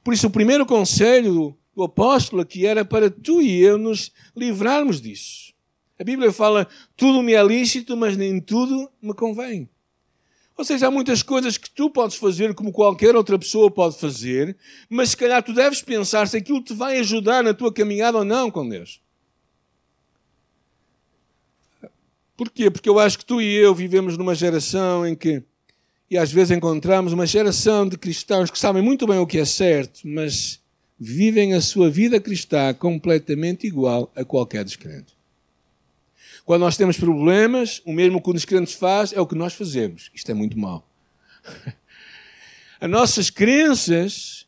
Por 0.03 0.15
isso, 0.15 0.25
o 0.25 0.32
primeiro 0.32 0.65
conselho 0.65 1.56
do 1.75 1.84
apóstolo 1.84 2.41
aqui 2.41 2.65
era 2.65 2.84
para 2.84 3.12
tu 3.12 3.39
e 3.39 3.62
eu 3.62 3.77
nos 3.77 4.12
livrarmos 4.36 5.00
disso. 5.00 5.53
A 6.00 6.03
Bíblia 6.03 6.32
fala, 6.32 6.68
tudo 6.98 7.22
me 7.22 7.34
é 7.34 7.44
lícito, 7.44 7.96
mas 7.96 8.18
nem 8.18 8.41
tudo 8.41 8.89
me 9.00 9.13
convém. 9.13 9.70
Ou 10.60 10.66
seja, 10.66 10.88
há 10.88 10.92
muitas 10.92 11.24
coisas 11.24 11.58
que 11.58 11.72
tu 11.72 11.89
podes 11.89 12.18
fazer 12.18 12.54
como 12.54 12.74
qualquer 12.74 13.16
outra 13.16 13.39
pessoa 13.39 13.72
pode 13.72 13.98
fazer, 13.98 14.58
mas 14.89 15.12
se 15.12 15.16
calhar 15.16 15.42
tu 15.42 15.54
deves 15.54 15.82
pensar 15.82 16.28
se 16.28 16.36
aquilo 16.36 16.62
te 16.62 16.74
vai 16.74 17.00
ajudar 17.00 17.42
na 17.42 17.54
tua 17.54 17.72
caminhada 17.72 18.18
ou 18.18 18.25
não 18.25 18.51
com 18.51 18.68
Deus. 18.68 19.00
Porquê? 22.36 22.70
Porque 22.70 22.89
eu 22.89 23.00
acho 23.00 23.20
que 23.20 23.25
tu 23.25 23.42
e 23.42 23.56
eu 23.56 23.74
vivemos 23.74 24.18
numa 24.18 24.36
geração 24.36 25.08
em 25.08 25.16
que, 25.16 25.42
e 26.12 26.18
às 26.18 26.30
vezes 26.30 26.51
encontramos 26.51 27.13
uma 27.13 27.25
geração 27.25 27.88
de 27.88 27.98
cristãos 27.98 28.51
que 28.51 28.60
sabem 28.60 28.84
muito 28.84 29.08
bem 29.08 29.18
o 29.18 29.25
que 29.25 29.38
é 29.38 29.46
certo, 29.46 30.01
mas 30.04 30.60
vivem 31.00 31.54
a 31.54 31.62
sua 31.62 31.89
vida 31.89 32.20
cristã 32.20 32.74
completamente 32.74 33.66
igual 33.66 34.12
a 34.13 34.25
qualquer 34.25 34.66
descrente. 34.66 35.19
Quando 36.50 36.62
nós 36.62 36.75
temos 36.75 36.98
problemas, 36.98 37.79
o 37.86 37.94
mesmo 37.94 38.20
que 38.20 38.27
o 38.27 38.34
descrente 38.34 38.75
faz 38.75 39.13
é 39.13 39.22
o 39.22 39.27
que 39.27 39.36
nós 39.36 39.53
fazemos. 39.53 40.10
Isto 40.15 40.32
é 40.32 40.34
muito 40.34 40.58
mau. 40.58 40.84
As 42.82 42.89
nossas 42.89 43.29
crenças, 43.29 44.48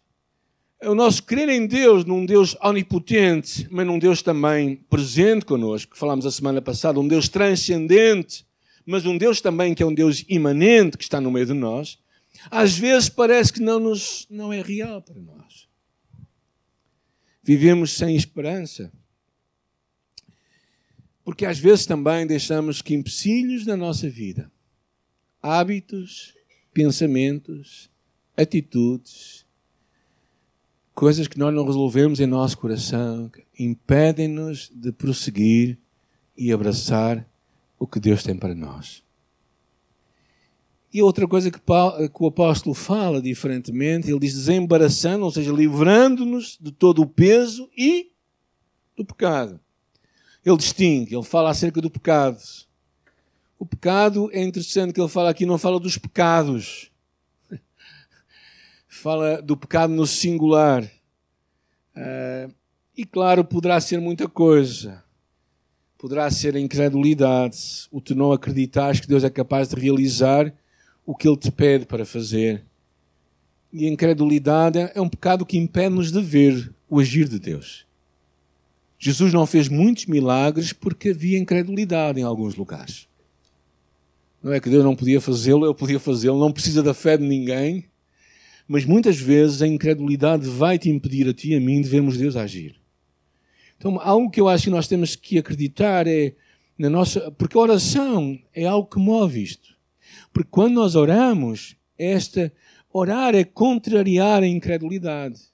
o 0.81 0.95
nosso 0.95 1.21
crer 1.21 1.47
em 1.49 1.67
Deus, 1.67 2.03
num 2.03 2.25
Deus 2.25 2.57
onipotente, 2.59 3.67
mas 3.69 3.85
num 3.85 3.99
Deus 3.99 4.23
também 4.23 4.77
presente 4.89 5.45
conosco, 5.45 5.91
que 5.91 5.97
falámos 5.99 6.25
a 6.25 6.31
semana 6.31 6.59
passada, 6.59 6.99
um 6.99 7.07
Deus 7.07 7.29
transcendente, 7.29 8.47
mas 8.83 9.05
um 9.05 9.15
Deus 9.15 9.39
também 9.39 9.75
que 9.75 9.83
é 9.83 9.85
um 9.85 9.93
Deus 9.93 10.25
imanente, 10.27 10.97
que 10.97 11.03
está 11.03 11.21
no 11.21 11.29
meio 11.29 11.45
de 11.45 11.53
nós, 11.53 11.99
às 12.49 12.75
vezes 12.75 13.09
parece 13.09 13.53
que 13.53 13.61
não, 13.61 13.79
nos, 13.79 14.25
não 14.27 14.51
é 14.51 14.59
real 14.59 15.03
para 15.03 15.21
nós. 15.21 15.67
Vivemos 17.43 17.91
sem 17.91 18.15
esperança. 18.15 18.91
Porque 21.31 21.45
às 21.45 21.57
vezes 21.57 21.85
também 21.85 22.27
deixamos 22.27 22.81
que 22.81 22.93
empecilhos 22.93 23.65
na 23.65 23.77
nossa 23.77 24.09
vida, 24.09 24.51
hábitos, 25.41 26.35
pensamentos, 26.73 27.89
atitudes, 28.35 29.45
coisas 30.93 31.29
que 31.29 31.39
nós 31.39 31.53
não 31.53 31.65
resolvemos 31.65 32.19
em 32.19 32.25
nosso 32.25 32.57
coração, 32.57 33.31
impedem-nos 33.57 34.69
de 34.75 34.91
prosseguir 34.91 35.79
e 36.35 36.51
abraçar 36.51 37.25
o 37.79 37.87
que 37.87 38.01
Deus 38.01 38.23
tem 38.23 38.35
para 38.35 38.53
nós. 38.53 39.01
E 40.93 41.01
outra 41.01 41.25
coisa 41.25 41.49
que, 41.49 41.61
o 42.19 42.27
apóstolo 42.27 42.75
fala 42.75 43.21
diferentemente, 43.21 44.09
ele 44.09 44.19
diz 44.19 44.33
desembaraçando, 44.33 45.23
ou 45.23 45.31
seja, 45.31 45.53
livrando-nos 45.53 46.57
de 46.59 46.73
todo 46.73 47.01
o 47.01 47.07
peso 47.07 47.71
e 47.77 48.11
do 48.97 49.05
pecado 49.05 49.61
ele 50.45 50.57
distingue, 50.57 51.15
ele 51.15 51.23
fala 51.23 51.51
acerca 51.51 51.79
do 51.79 51.89
pecado. 51.89 52.41
O 53.59 53.65
pecado 53.65 54.29
é 54.33 54.41
interessante 54.41 54.91
que 54.91 54.99
ele 54.99 55.07
fala 55.07 55.29
aqui, 55.29 55.45
não 55.45 55.57
fala 55.57 55.79
dos 55.79 55.97
pecados. 55.97 56.91
Fala 58.87 59.41
do 59.41 59.55
pecado 59.55 59.93
no 59.93 60.05
singular. 60.07 60.83
Uh, 61.95 62.51
e 62.97 63.05
claro, 63.05 63.43
poderá 63.43 63.79
ser 63.79 63.99
muita 63.99 64.27
coisa. 64.27 65.03
Poderá 65.97 66.29
ser 66.31 66.55
a 66.55 66.59
incredulidade, 66.59 67.87
o 67.91 68.01
tu 68.01 68.15
não 68.15 68.31
acreditares 68.31 68.99
que 68.99 69.07
Deus 69.07 69.23
é 69.23 69.29
capaz 69.29 69.69
de 69.69 69.75
realizar 69.79 70.51
o 71.05 71.15
que 71.15 71.27
Ele 71.27 71.37
te 71.37 71.51
pede 71.51 71.85
para 71.85 72.05
fazer. 72.05 72.65
E 73.71 73.85
a 73.85 73.89
incredulidade 73.89 74.79
é 74.79 74.99
um 74.99 75.07
pecado 75.07 75.45
que 75.45 75.57
impede-nos 75.57 76.11
de 76.11 76.21
ver 76.21 76.73
o 76.89 76.99
agir 76.99 77.29
de 77.29 77.37
Deus. 77.37 77.85
Jesus 79.03 79.33
não 79.33 79.47
fez 79.47 79.67
muitos 79.67 80.05
milagres 80.05 80.73
porque 80.73 81.09
havia 81.09 81.39
incredulidade 81.39 82.19
em 82.19 82.23
alguns 82.23 82.53
lugares. 82.53 83.07
Não 84.43 84.53
é 84.53 84.59
que 84.59 84.69
Deus 84.69 84.83
não 84.83 84.95
podia 84.95 85.19
fazê-lo, 85.19 85.65
ele 85.65 85.73
podia 85.73 85.99
fazê-lo, 85.99 86.39
não 86.39 86.51
precisa 86.51 86.83
da 86.83 86.93
fé 86.93 87.17
de 87.17 87.23
ninguém. 87.23 87.85
Mas 88.67 88.85
muitas 88.85 89.19
vezes 89.19 89.63
a 89.63 89.67
incredulidade 89.67 90.47
vai 90.47 90.77
te 90.77 90.87
impedir 90.91 91.27
a 91.27 91.33
ti 91.33 91.49
e 91.49 91.55
a 91.55 91.59
mim 91.59 91.81
de 91.81 91.89
vermos 91.89 92.15
Deus 92.15 92.35
agir. 92.35 92.75
Então, 93.75 93.99
algo 93.99 94.29
que 94.29 94.39
eu 94.39 94.47
acho 94.47 94.65
que 94.65 94.69
nós 94.69 94.87
temos 94.87 95.15
que 95.15 95.39
acreditar 95.39 96.05
é 96.05 96.35
na 96.77 96.87
nossa. 96.87 97.31
Porque 97.31 97.57
a 97.57 97.61
oração 97.61 98.39
é 98.53 98.67
algo 98.67 98.87
que 98.87 98.99
move 98.99 99.41
isto. 99.41 99.75
Porque 100.31 100.49
quando 100.51 100.75
nós 100.75 100.93
oramos, 100.95 101.75
esta. 101.97 102.53
Orar 102.93 103.33
é 103.33 103.43
contrariar 103.45 104.43
a 104.43 104.47
incredulidade. 104.47 105.50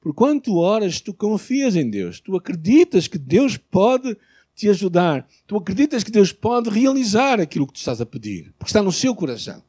Por 0.00 0.14
quanto 0.14 0.56
oras, 0.56 1.00
tu 1.00 1.12
confias 1.12 1.76
em 1.76 1.88
Deus. 1.88 2.20
Tu 2.20 2.34
acreditas 2.34 3.06
que 3.06 3.18
Deus 3.18 3.58
pode 3.58 4.16
te 4.54 4.68
ajudar. 4.68 5.28
Tu 5.46 5.54
acreditas 5.56 6.02
que 6.02 6.10
Deus 6.10 6.32
pode 6.32 6.70
realizar 6.70 7.38
aquilo 7.38 7.66
que 7.66 7.74
tu 7.74 7.76
estás 7.76 8.00
a 8.00 8.06
pedir. 8.06 8.52
Porque 8.58 8.70
está 8.70 8.82
no 8.82 8.90
seu 8.90 9.14
coração. 9.14 9.62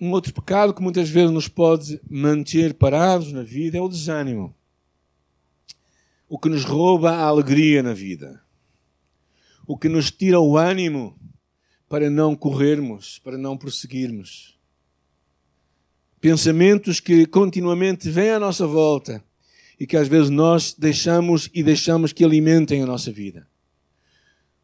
Um 0.00 0.10
outro 0.10 0.32
pecado 0.32 0.74
que 0.74 0.82
muitas 0.82 1.08
vezes 1.10 1.30
nos 1.30 1.48
pode 1.48 2.00
manter 2.08 2.74
parados 2.74 3.30
na 3.30 3.42
vida 3.42 3.76
é 3.76 3.80
o 3.80 3.88
desânimo. 3.88 4.54
O 6.28 6.38
que 6.38 6.48
nos 6.48 6.64
rouba 6.64 7.12
a 7.12 7.24
alegria 7.24 7.82
na 7.82 7.92
vida. 7.92 8.42
O 9.66 9.76
que 9.76 9.88
nos 9.88 10.10
tira 10.10 10.40
o 10.40 10.56
ânimo 10.56 11.16
para 11.90 12.08
não 12.08 12.34
corrermos, 12.34 13.18
para 13.18 13.36
não 13.36 13.56
prosseguirmos 13.56 14.51
pensamentos 16.22 17.00
que 17.00 17.26
continuamente 17.26 18.08
vêm 18.08 18.30
à 18.30 18.38
nossa 18.38 18.64
volta 18.64 19.22
e 19.78 19.84
que 19.84 19.96
às 19.96 20.06
vezes 20.06 20.30
nós 20.30 20.72
deixamos 20.72 21.50
e 21.52 21.64
deixamos 21.64 22.12
que 22.12 22.24
alimentem 22.24 22.80
a 22.80 22.86
nossa 22.86 23.10
vida. 23.10 23.44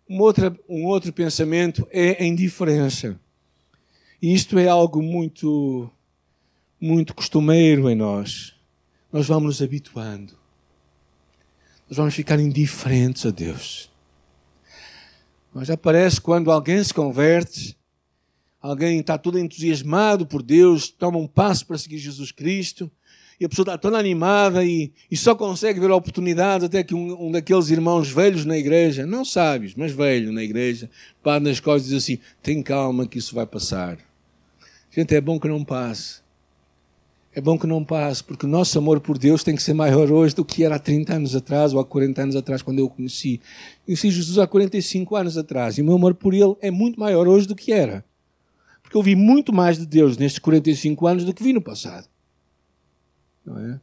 Um 0.08 0.20
outro, 0.20 0.56
um 0.68 0.86
outro 0.86 1.12
pensamento 1.12 1.86
é 1.90 2.22
a 2.22 2.24
indiferença. 2.24 3.20
E 4.22 4.32
isto 4.32 4.56
é 4.56 4.68
algo 4.68 5.02
muito, 5.02 5.90
muito 6.80 7.12
costumeiro 7.12 7.90
em 7.90 7.96
nós. 7.96 8.54
Nós 9.12 9.26
vamos 9.26 9.44
nos 9.44 9.62
habituando. 9.62 10.34
Nós 11.88 11.96
vamos 11.96 12.14
ficar 12.14 12.38
indiferentes 12.38 13.26
a 13.26 13.30
Deus. 13.30 13.90
Mas 15.52 15.66
já 15.66 15.76
parece 15.76 16.20
quando 16.20 16.52
alguém 16.52 16.82
se 16.84 16.94
converte, 16.94 17.76
Alguém 18.60 19.00
está 19.00 19.16
todo 19.16 19.38
entusiasmado 19.38 20.26
por 20.26 20.42
Deus, 20.42 20.88
toma 20.88 21.18
um 21.18 21.26
passo 21.26 21.66
para 21.66 21.78
seguir 21.78 21.98
Jesus 21.98 22.32
Cristo, 22.32 22.90
e 23.40 23.44
a 23.44 23.48
pessoa 23.48 23.62
está 23.62 23.78
toda 23.78 23.96
animada 23.96 24.64
e, 24.64 24.92
e 25.08 25.16
só 25.16 25.34
consegue 25.34 25.78
ver 25.78 25.90
a 25.90 25.96
oportunidade 25.96 26.64
até 26.64 26.82
que 26.82 26.94
um, 26.94 27.28
um, 27.28 27.30
daqueles 27.30 27.70
irmãos 27.70 28.10
velhos 28.10 28.44
na 28.44 28.58
igreja, 28.58 29.06
não 29.06 29.24
sábios, 29.24 29.74
mas 29.76 29.92
velho 29.92 30.32
na 30.32 30.42
igreja, 30.42 30.90
para 31.22 31.38
nas 31.38 31.60
costas 31.60 31.86
e 31.86 31.94
diz 31.94 32.02
assim: 32.02 32.18
tem 32.42 32.62
calma 32.62 33.06
que 33.06 33.18
isso 33.18 33.34
vai 33.34 33.46
passar. 33.46 33.96
Gente, 34.90 35.14
é 35.14 35.20
bom 35.20 35.38
que 35.38 35.46
não 35.46 35.64
passe. 35.64 36.20
É 37.32 37.40
bom 37.40 37.56
que 37.56 37.68
não 37.68 37.84
passe, 37.84 38.24
porque 38.24 38.46
o 38.46 38.48
nosso 38.48 38.76
amor 38.76 38.98
por 38.98 39.16
Deus 39.16 39.44
tem 39.44 39.54
que 39.54 39.62
ser 39.62 39.74
maior 39.74 40.10
hoje 40.10 40.34
do 40.34 40.44
que 40.44 40.64
era 40.64 40.74
há 40.74 40.78
30 40.78 41.14
anos 41.14 41.36
atrás 41.36 41.72
ou 41.72 41.78
há 41.78 41.84
40 41.84 42.22
anos 42.22 42.34
atrás, 42.34 42.62
quando 42.62 42.80
eu 42.80 42.86
o 42.86 42.90
conheci. 42.90 43.40
Conheci 43.84 44.10
Jesus 44.10 44.38
há 44.38 44.46
45 44.48 45.14
anos 45.14 45.38
atrás 45.38 45.78
e 45.78 45.82
o 45.82 45.84
meu 45.84 45.94
amor 45.94 46.14
por 46.14 46.34
Ele 46.34 46.56
é 46.60 46.72
muito 46.72 46.98
maior 46.98 47.28
hoje 47.28 47.46
do 47.46 47.54
que 47.54 47.72
era. 47.72 48.04
Porque 48.88 48.96
eu 48.96 49.02
vi 49.02 49.14
muito 49.14 49.52
mais 49.52 49.76
de 49.76 49.84
Deus 49.84 50.16
nestes 50.16 50.38
45 50.38 51.06
anos 51.06 51.22
do 51.22 51.34
que 51.34 51.42
vi 51.42 51.52
no 51.52 51.60
passado. 51.60 52.08
Não 53.44 53.58
é? 53.58 53.78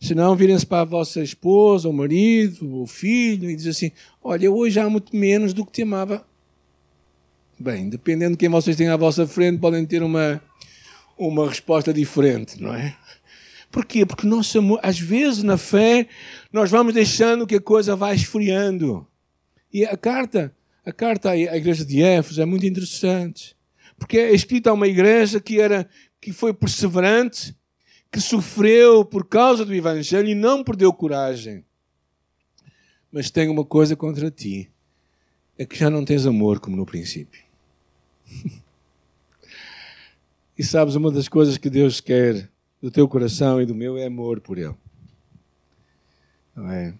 Se 0.00 0.12
não, 0.12 0.34
virem-se 0.34 0.66
para 0.66 0.80
a 0.80 0.84
vossa 0.84 1.22
esposa, 1.22 1.86
ou 1.86 1.94
marido, 1.94 2.68
ou 2.74 2.84
filho, 2.84 3.48
e 3.48 3.54
dizem 3.54 3.70
assim: 3.70 3.92
Olha, 4.20 4.50
hoje 4.50 4.80
há 4.80 4.90
muito 4.90 5.14
menos 5.14 5.54
do 5.54 5.64
que 5.64 5.70
te 5.70 5.82
amava. 5.82 6.26
Bem, 7.60 7.88
dependendo 7.88 8.32
de 8.32 8.38
quem 8.38 8.48
vocês 8.48 8.76
têm 8.76 8.88
à 8.88 8.96
vossa 8.96 9.24
frente, 9.24 9.60
podem 9.60 9.86
ter 9.86 10.02
uma, 10.02 10.42
uma 11.16 11.48
resposta 11.48 11.94
diferente, 11.94 12.60
não 12.60 12.74
é? 12.74 12.96
Porquê? 13.70 14.04
Porque 14.04 14.26
nós, 14.26 14.52
às 14.82 14.98
vezes, 14.98 15.44
na 15.44 15.56
fé, 15.56 16.08
nós 16.52 16.72
vamos 16.72 16.92
deixando 16.92 17.46
que 17.46 17.54
a 17.54 17.60
coisa 17.60 17.94
vá 17.94 18.12
esfriando. 18.12 19.06
E 19.72 19.84
a 19.84 19.96
carta, 19.96 20.52
a 20.84 20.90
carta 20.90 21.30
à 21.30 21.56
igreja 21.56 21.84
de 21.84 22.02
Éfeso 22.02 22.42
é 22.42 22.44
muito 22.44 22.66
interessante, 22.66 23.54
porque 24.00 24.16
é 24.16 24.34
escrita 24.34 24.70
a 24.70 24.72
uma 24.72 24.88
igreja 24.88 25.38
que 25.38 25.60
era 25.60 25.86
que 26.20 26.32
foi 26.32 26.54
perseverante, 26.54 27.54
que 28.10 28.18
sofreu 28.18 29.04
por 29.04 29.28
causa 29.28 29.62
do 29.62 29.74
evangelho 29.74 30.26
e 30.26 30.34
não 30.34 30.64
perdeu 30.64 30.90
coragem. 30.90 31.62
Mas 33.12 33.30
tem 33.30 33.50
uma 33.50 33.64
coisa 33.64 33.94
contra 33.94 34.30
ti, 34.30 34.70
é 35.58 35.66
que 35.66 35.76
já 35.76 35.90
não 35.90 36.02
tens 36.02 36.24
amor 36.24 36.60
como 36.60 36.78
no 36.78 36.86
princípio. 36.86 37.44
e 40.56 40.64
sabes, 40.64 40.94
uma 40.94 41.12
das 41.12 41.28
coisas 41.28 41.58
que 41.58 41.68
Deus 41.68 42.00
quer 42.00 42.48
do 42.80 42.90
teu 42.90 43.06
coração 43.06 43.60
e 43.60 43.66
do 43.66 43.74
meu 43.74 43.98
é 43.98 44.06
amor 44.06 44.40
por 44.40 44.56
Ele. 44.56 44.74
Não 46.56 46.70
é? 46.70 46.94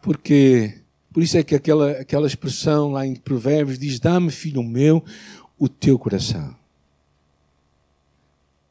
Porque, 0.00 0.82
por 1.12 1.20
isso 1.20 1.36
é 1.36 1.42
que 1.42 1.56
aquela, 1.56 1.90
aquela 1.92 2.26
expressão 2.28 2.92
lá 2.92 3.04
em 3.04 3.16
Provérbios 3.16 3.78
diz: 3.78 3.98
Dá-me, 3.98 4.30
filho 4.30 4.62
meu, 4.62 5.02
o 5.58 5.68
teu 5.68 5.98
coração. 5.98 6.56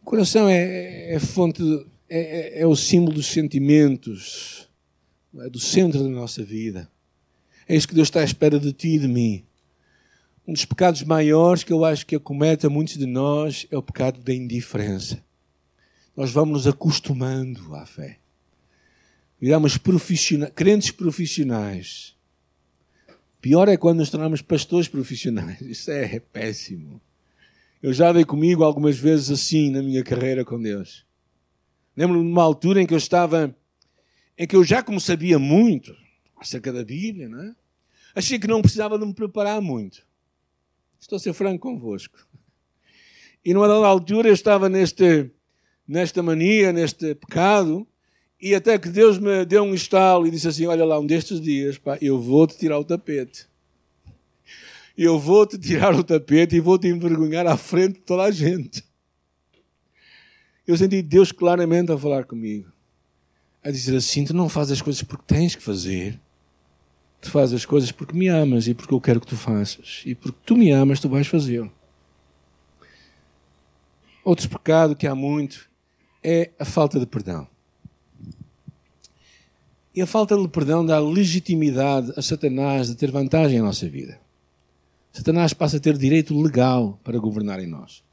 O 0.01 0.05
coração 0.05 0.49
é, 0.49 1.13
é 1.13 1.19
fonte, 1.19 1.61
é, 2.09 2.19
é, 2.19 2.61
é, 2.61 2.67
o 2.67 2.75
símbolo 2.75 3.13
dos 3.13 3.27
sentimentos, 3.27 4.69
é 5.39 5.49
do 5.49 5.59
centro 5.59 6.03
da 6.03 6.09
nossa 6.09 6.43
vida. 6.43 6.91
É 7.67 7.75
isso 7.75 7.87
que 7.87 7.95
Deus 7.95 8.07
está 8.07 8.19
à 8.19 8.23
espera 8.23 8.59
de 8.59 8.73
ti 8.73 8.95
e 8.95 8.99
de 8.99 9.07
mim. 9.07 9.45
Um 10.45 10.51
dos 10.51 10.65
pecados 10.65 11.03
maiores 11.03 11.63
que 11.63 11.71
eu 11.71 11.85
acho 11.85 12.05
que 12.05 12.15
acomete 12.15 12.65
a 12.65 12.69
muitos 12.69 12.97
de 12.97 13.05
nós 13.05 13.65
é 13.71 13.77
o 13.77 13.81
pecado 13.81 14.19
da 14.21 14.33
indiferença. 14.33 15.23
Nós 16.15 16.31
vamos 16.31 16.53
nos 16.53 16.67
acostumando 16.67 17.73
à 17.73 17.85
fé. 17.85 18.19
Viramos 19.39 19.77
profissionais, 19.77 20.53
crentes 20.53 20.91
profissionais. 20.91 22.15
Pior 23.43 23.67
é 23.67 23.75
quando 23.75 23.97
nos 23.97 24.09
tornamos 24.09 24.41
pastores 24.41 24.87
profissionais. 24.87 25.59
Isso 25.67 25.91
é 25.91 26.17
péssimo. 26.17 27.01
Eu 27.81 27.91
já 27.91 28.13
dei 28.13 28.23
comigo 28.23 28.63
algumas 28.63 28.97
vezes 28.97 29.29
assim 29.29 29.69
na 29.69 29.83
minha 29.83 30.01
carreira 30.01 30.45
com 30.45 30.57
Deus. 30.57 31.05
Lembro-me 31.93 32.23
de 32.23 32.31
uma 32.31 32.41
altura 32.41 32.81
em 32.81 32.85
que 32.85 32.93
eu 32.93 32.97
estava, 32.97 33.53
em 34.37 34.47
que 34.47 34.55
eu 34.55 34.63
já 34.63 34.81
como 34.81 34.97
sabia 34.97 35.37
muito 35.37 35.93
acerca 36.37 36.71
da 36.71 36.85
Bíblia, 36.85 37.27
não 37.27 37.43
é? 37.43 37.53
achei 38.15 38.39
que 38.39 38.47
não 38.47 38.61
precisava 38.61 38.97
de 38.97 39.05
me 39.05 39.13
preparar 39.13 39.59
muito. 39.59 40.07
Estou 40.97 41.17
a 41.17 41.19
ser 41.19 41.33
franco 41.33 41.69
convosco. 41.69 42.25
E 43.43 43.53
numa 43.53 43.67
dada 43.67 43.85
altura 43.85 44.29
eu 44.29 44.33
estava 44.33 44.69
neste, 44.69 45.29
nesta 45.85 46.23
mania, 46.23 46.71
neste 46.71 47.13
pecado, 47.13 47.85
e 48.49 48.55
até 48.55 48.77
que 48.77 48.89
Deus 48.89 49.17
me 49.17 49.45
deu 49.45 49.63
um 49.63 49.73
estalo 49.73 50.27
e 50.27 50.31
disse 50.31 50.47
assim: 50.47 50.65
Olha 50.65 50.85
lá, 50.85 50.99
um 50.99 51.05
destes 51.05 51.39
dias, 51.39 51.77
pá, 51.77 51.97
eu 52.01 52.19
vou-te 52.19 52.57
tirar 52.57 52.77
o 52.77 52.83
tapete 52.83 53.47
eu 54.97 55.19
vou 55.19 55.45
te 55.45 55.57
tirar 55.57 55.95
o 55.95 56.03
tapete 56.03 56.55
e 56.55 56.59
vou 56.59 56.77
te 56.77 56.87
envergonhar 56.87 57.47
à 57.47 57.57
frente 57.57 57.95
de 57.95 58.01
toda 58.01 58.23
a 58.23 58.31
gente. 58.31 58.83
Eu 60.65 60.77
senti 60.77 61.01
Deus 61.01 61.31
claramente 61.31 61.91
a 61.91 61.97
falar 61.97 62.25
comigo, 62.25 62.71
a 63.63 63.71
dizer 63.71 63.97
assim: 63.97 64.23
tu 64.23 64.33
não 64.33 64.47
fazes 64.47 64.73
as 64.73 64.81
coisas 64.81 65.01
porque 65.03 65.25
tens 65.27 65.55
que 65.55 65.63
fazer, 65.63 66.19
tu 67.19 67.29
fazes 67.29 67.55
as 67.55 67.65
coisas 67.65 67.91
porque 67.91 68.15
me 68.15 68.27
amas 68.27 68.67
e 68.67 68.73
porque 68.73 68.93
eu 68.93 69.01
quero 69.01 69.19
que 69.19 69.27
tu 69.27 69.35
faças, 69.35 70.03
e 70.05 70.15
porque 70.15 70.37
tu 70.45 70.55
me 70.55 70.71
amas, 70.71 70.99
tu 70.99 71.09
vais 71.09 71.27
fazê-lo. 71.27 71.71
Outro 74.23 74.47
pecado 74.47 74.95
que 74.95 75.05
há 75.05 75.13
muito 75.13 75.69
é 76.23 76.51
a 76.57 76.63
falta 76.63 76.97
de 76.97 77.05
perdão. 77.05 77.45
E 79.95 80.01
a 80.01 80.07
falta 80.07 80.35
de 80.35 80.47
perdão 80.47 80.83
dá 80.83 80.99
legitimidade 80.99 82.11
a 82.17 82.21
Satanás 82.21 82.87
de 82.87 82.95
ter 82.95 83.11
vantagem 83.11 83.59
na 83.59 83.65
nossa 83.65 83.87
vida. 83.87 84.19
Satanás 85.11 85.53
passa 85.53 85.77
a 85.77 85.79
ter 85.79 85.95
direito 85.95 86.39
legal 86.39 86.99
para 87.03 87.19
governar 87.19 87.59
em 87.59 87.67
nós. 87.67 88.03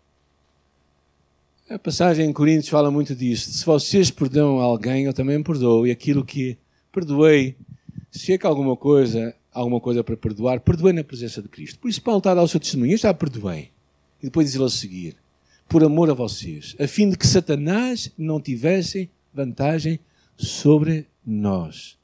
A 1.70 1.78
passagem 1.78 2.28
em 2.28 2.32
Coríntios 2.32 2.68
fala 2.68 2.90
muito 2.90 3.14
disso. 3.14 3.50
Se 3.52 3.64
vocês 3.64 4.10
perdoam 4.10 4.58
alguém, 4.58 5.04
eu 5.04 5.14
também 5.14 5.42
perdoo. 5.42 5.86
E 5.86 5.90
aquilo 5.90 6.24
que 6.24 6.58
perdoei, 6.92 7.56
se 8.10 8.32
é 8.32 8.38
que 8.38 8.46
alguma 8.46 8.76
coisa, 8.76 9.34
alguma 9.50 9.80
coisa 9.80 10.04
para 10.04 10.16
perdoar, 10.16 10.60
perdoei 10.60 10.92
na 10.92 11.04
presença 11.04 11.40
de 11.40 11.48
Cristo. 11.48 11.78
Por 11.78 11.88
isso 11.88 12.02
Paulo 12.02 12.18
está 12.18 12.32
a 12.32 12.34
dar 12.34 12.42
o 12.42 12.48
seu 12.48 12.60
testemunho. 12.60 12.92
Eu 12.92 12.98
já 12.98 13.14
perdoei. 13.14 13.70
E 14.20 14.24
depois 14.24 14.46
diz 14.46 14.56
ele 14.56 14.64
a 14.64 14.68
seguir. 14.68 15.16
Por 15.68 15.82
amor 15.82 16.10
a 16.10 16.14
vocês. 16.14 16.76
A 16.78 16.86
fim 16.86 17.08
de 17.08 17.16
que 17.16 17.26
Satanás 17.26 18.12
não 18.18 18.40
tivesse 18.40 19.08
vantagem 19.32 19.98
sobre 20.36 21.06
nós. 21.24 21.98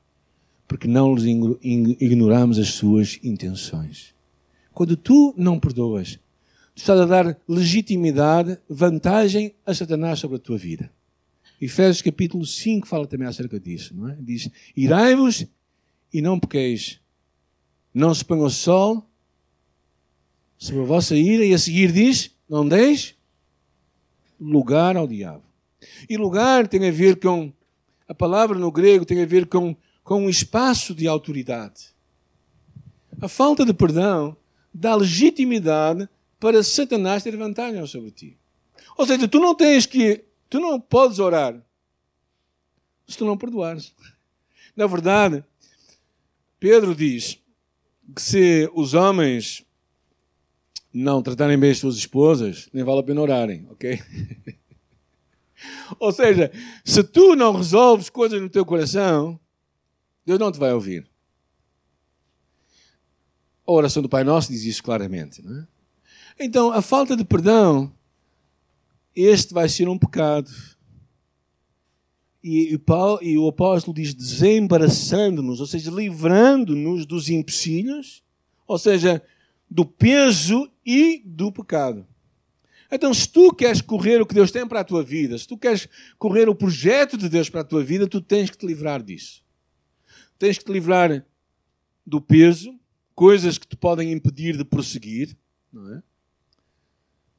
Porque 0.69 0.89
não 0.89 1.15
lhes 1.15 1.25
ignoramos 1.25 2.59
as 2.59 2.69
suas 2.69 3.19
intenções. 3.23 4.15
Quando 4.73 4.97
tu 4.97 5.33
não 5.37 5.59
perdoas, 5.61 6.19
tu 6.75 6.79
estás 6.79 7.01
a 7.01 7.07
dar 7.07 7.39
legitimidade, 7.49 8.59
vantagem 8.69 9.55
a 9.65 9.73
Satanás 9.73 10.19
sobre 10.19 10.37
a 10.37 10.41
tua 10.41 10.59
vida. 10.59 10.91
Efésios 11.61 12.03
capítulo 12.03 12.45
5 12.45 12.87
fala 12.87 13.07
também 13.07 13.27
acerca 13.27 13.59
disso, 13.59 13.95
não 13.97 14.09
é? 14.11 14.17
Diz: 14.21 14.51
Irai-vos 14.77 15.47
e 16.13 16.21
não 16.21 16.39
pequeis. 16.39 17.01
Não 17.95 18.13
se 18.13 18.25
ponha 18.25 18.43
o 18.43 18.51
sol 18.51 19.09
sobre 20.59 20.83
a 20.83 20.87
vossa 20.87 21.17
ira, 21.17 21.45
e 21.45 21.55
a 21.55 21.59
seguir 21.59 21.93
diz: 21.93 22.31
Não 22.49 22.69
deis 22.69 23.15
lugar 24.39 24.97
ao 24.97 25.07
diabo. 25.07 25.45
E 26.09 26.17
lugar 26.17 26.69
tem 26.69 26.87
a 26.87 26.93
ver 26.93 27.19
com, 27.19 27.53
a 28.09 28.15
palavra 28.15 28.59
no 28.59 28.71
grego 28.71 29.05
tem 29.05 29.23
a 29.23 29.27
ver 29.27 29.47
com, 29.47 29.77
com 30.03 30.23
um 30.23 30.31
espaço 30.31 30.95
de 30.95 31.07
autoridade. 31.07 31.95
A 33.21 33.29
falta 33.29 33.65
de 33.65 33.73
perdão 33.73 34.37
dá 34.73 34.95
legitimidade 34.95 36.09
para 36.39 36.63
Satanás 36.63 37.23
ter 37.23 37.37
vantagem 37.37 37.85
sobre 37.87 38.11
ti. 38.11 38.37
Ou 38.97 39.07
seja, 39.07 39.27
tu 39.27 39.41
não 39.41 39.55
tens 39.55 39.87
que, 39.87 40.25
tu 40.49 40.61
não 40.61 40.81
podes 40.81 41.19
orar 41.19 41.61
se 43.07 43.17
tu 43.17 43.25
não 43.25 43.37
perdoares. 43.37 43.95
Na 44.75 44.87
verdade, 44.87 45.45
Pedro 46.59 46.95
diz 46.95 47.39
que 48.15 48.21
se 48.21 48.71
os 48.75 48.95
homens 48.95 49.65
não 50.93 51.23
tratarem 51.23 51.59
bem 51.59 51.71
as 51.71 51.79
suas 51.79 51.97
esposas, 51.97 52.69
nem 52.73 52.85
vale 52.85 53.01
a 53.01 53.03
pena 53.03 53.21
orarem, 53.21 53.67
ok? 53.71 54.01
Ou 55.99 56.13
seja, 56.13 56.51
se 56.85 57.03
tu 57.03 57.35
não 57.35 57.53
resolves 57.53 58.11
coisas 58.11 58.41
no 58.41 58.49
teu 58.49 58.65
coração, 58.65 59.39
Deus 60.25 60.39
não 60.39 60.53
te 60.53 60.59
vai 60.59 60.73
ouvir. 60.73 61.09
A 63.67 63.73
oração 63.73 64.03
do 64.03 64.09
Pai 64.09 64.25
Nosso 64.25 64.53
diz 64.53 64.65
isso 64.65 64.83
claramente. 64.83 65.43
Não 65.43 65.61
é? 65.61 65.67
Então, 66.39 66.71
a 66.71 66.83
falta 66.83 67.17
de 67.17 67.25
perdão, 67.25 67.93
este 69.15 69.55
vai 69.55 69.69
ser 69.69 69.89
um 69.89 69.99
pecado. 69.99 70.51
E, 72.45 72.79
Paulo, 72.79 73.19
e 73.23 73.37
o 73.37 73.49
apóstolo 73.49 73.95
diz 73.95 74.15
desembaraçando-nos, 74.15 75.61
ou 75.61 75.67
seja, 75.67 75.91
livrando-nos 75.91 77.05
dos 77.05 77.29
empecilhos, 77.29 78.23
ou 78.69 78.79
seja, 78.79 79.21
do 79.69 79.85
peso 79.85 80.71
e 80.85 81.23
do 81.25 81.51
pecado. 81.51 82.07
Então, 82.91 83.13
se 83.13 83.29
tu 83.29 83.53
queres 83.53 83.81
correr 83.81 84.21
o 84.21 84.27
que 84.27 84.35
Deus 84.35 84.51
tem 84.51 84.67
para 84.67 84.81
a 84.81 84.85
tua 84.85 85.03
vida, 85.03 85.37
se 85.37 85.47
tu 85.47 85.59
queres 85.59 85.89
correr 86.19 86.49
o 86.49 86.55
projeto 86.55 87.17
de 87.17 87.29
Deus 87.29 87.51
para 87.51 87.63
a 87.63 87.65
tua 87.65 87.83
vida, 87.83 88.07
tu 88.07 88.21
tens 88.21 88.51
que 88.51 88.57
te 88.57 88.67
livrar 88.67 89.03
disso. 89.03 89.43
Tens 90.39 90.59
que 90.59 90.65
te 90.65 90.73
livrar 90.73 91.25
do 92.07 92.21
peso, 92.21 92.79
coisas 93.15 93.59
que 93.59 93.67
te 93.67 93.77
podem 93.77 94.13
impedir 94.13 94.57
de 94.57 94.65
prosseguir. 94.65 95.37
Não, 95.73 95.95
é? 95.95 96.03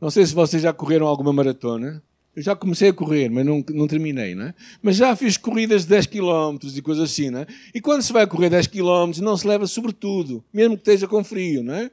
não 0.02 0.10
sei 0.10 0.26
se 0.26 0.34
vocês 0.34 0.62
já 0.62 0.74
correram 0.74 1.08
alguma 1.08 1.32
maratona. 1.32 2.04
Eu 2.36 2.44
já 2.44 2.56
comecei 2.56 2.90
a 2.90 2.94
correr, 2.94 3.30
mas 3.30 3.44
não, 3.44 3.66
não 3.70 3.88
terminei, 3.88 4.36
não 4.36 4.46
é? 4.46 4.54
Mas 4.80 4.96
já 4.96 5.16
fiz 5.16 5.38
corridas 5.38 5.84
de 5.84 5.90
10 5.90 6.06
km 6.06 6.58
e 6.76 6.82
coisas 6.84 7.10
assim, 7.10 7.32
não 7.32 7.40
é? 7.40 7.48
E 7.74 7.82
quando 7.82 8.04
se 8.04 8.14
vai 8.14 8.28
correr 8.28 8.52
10 8.52 8.68
km, 8.68 9.20
não 9.24 9.36
se 9.36 9.48
leva 9.48 9.66
sobretudo, 9.66 10.46
mesmo 10.54 10.76
que 10.76 10.82
esteja 10.82 11.08
com 11.08 11.24
frio, 11.24 11.64
não 11.64 11.74
é? 11.74 11.90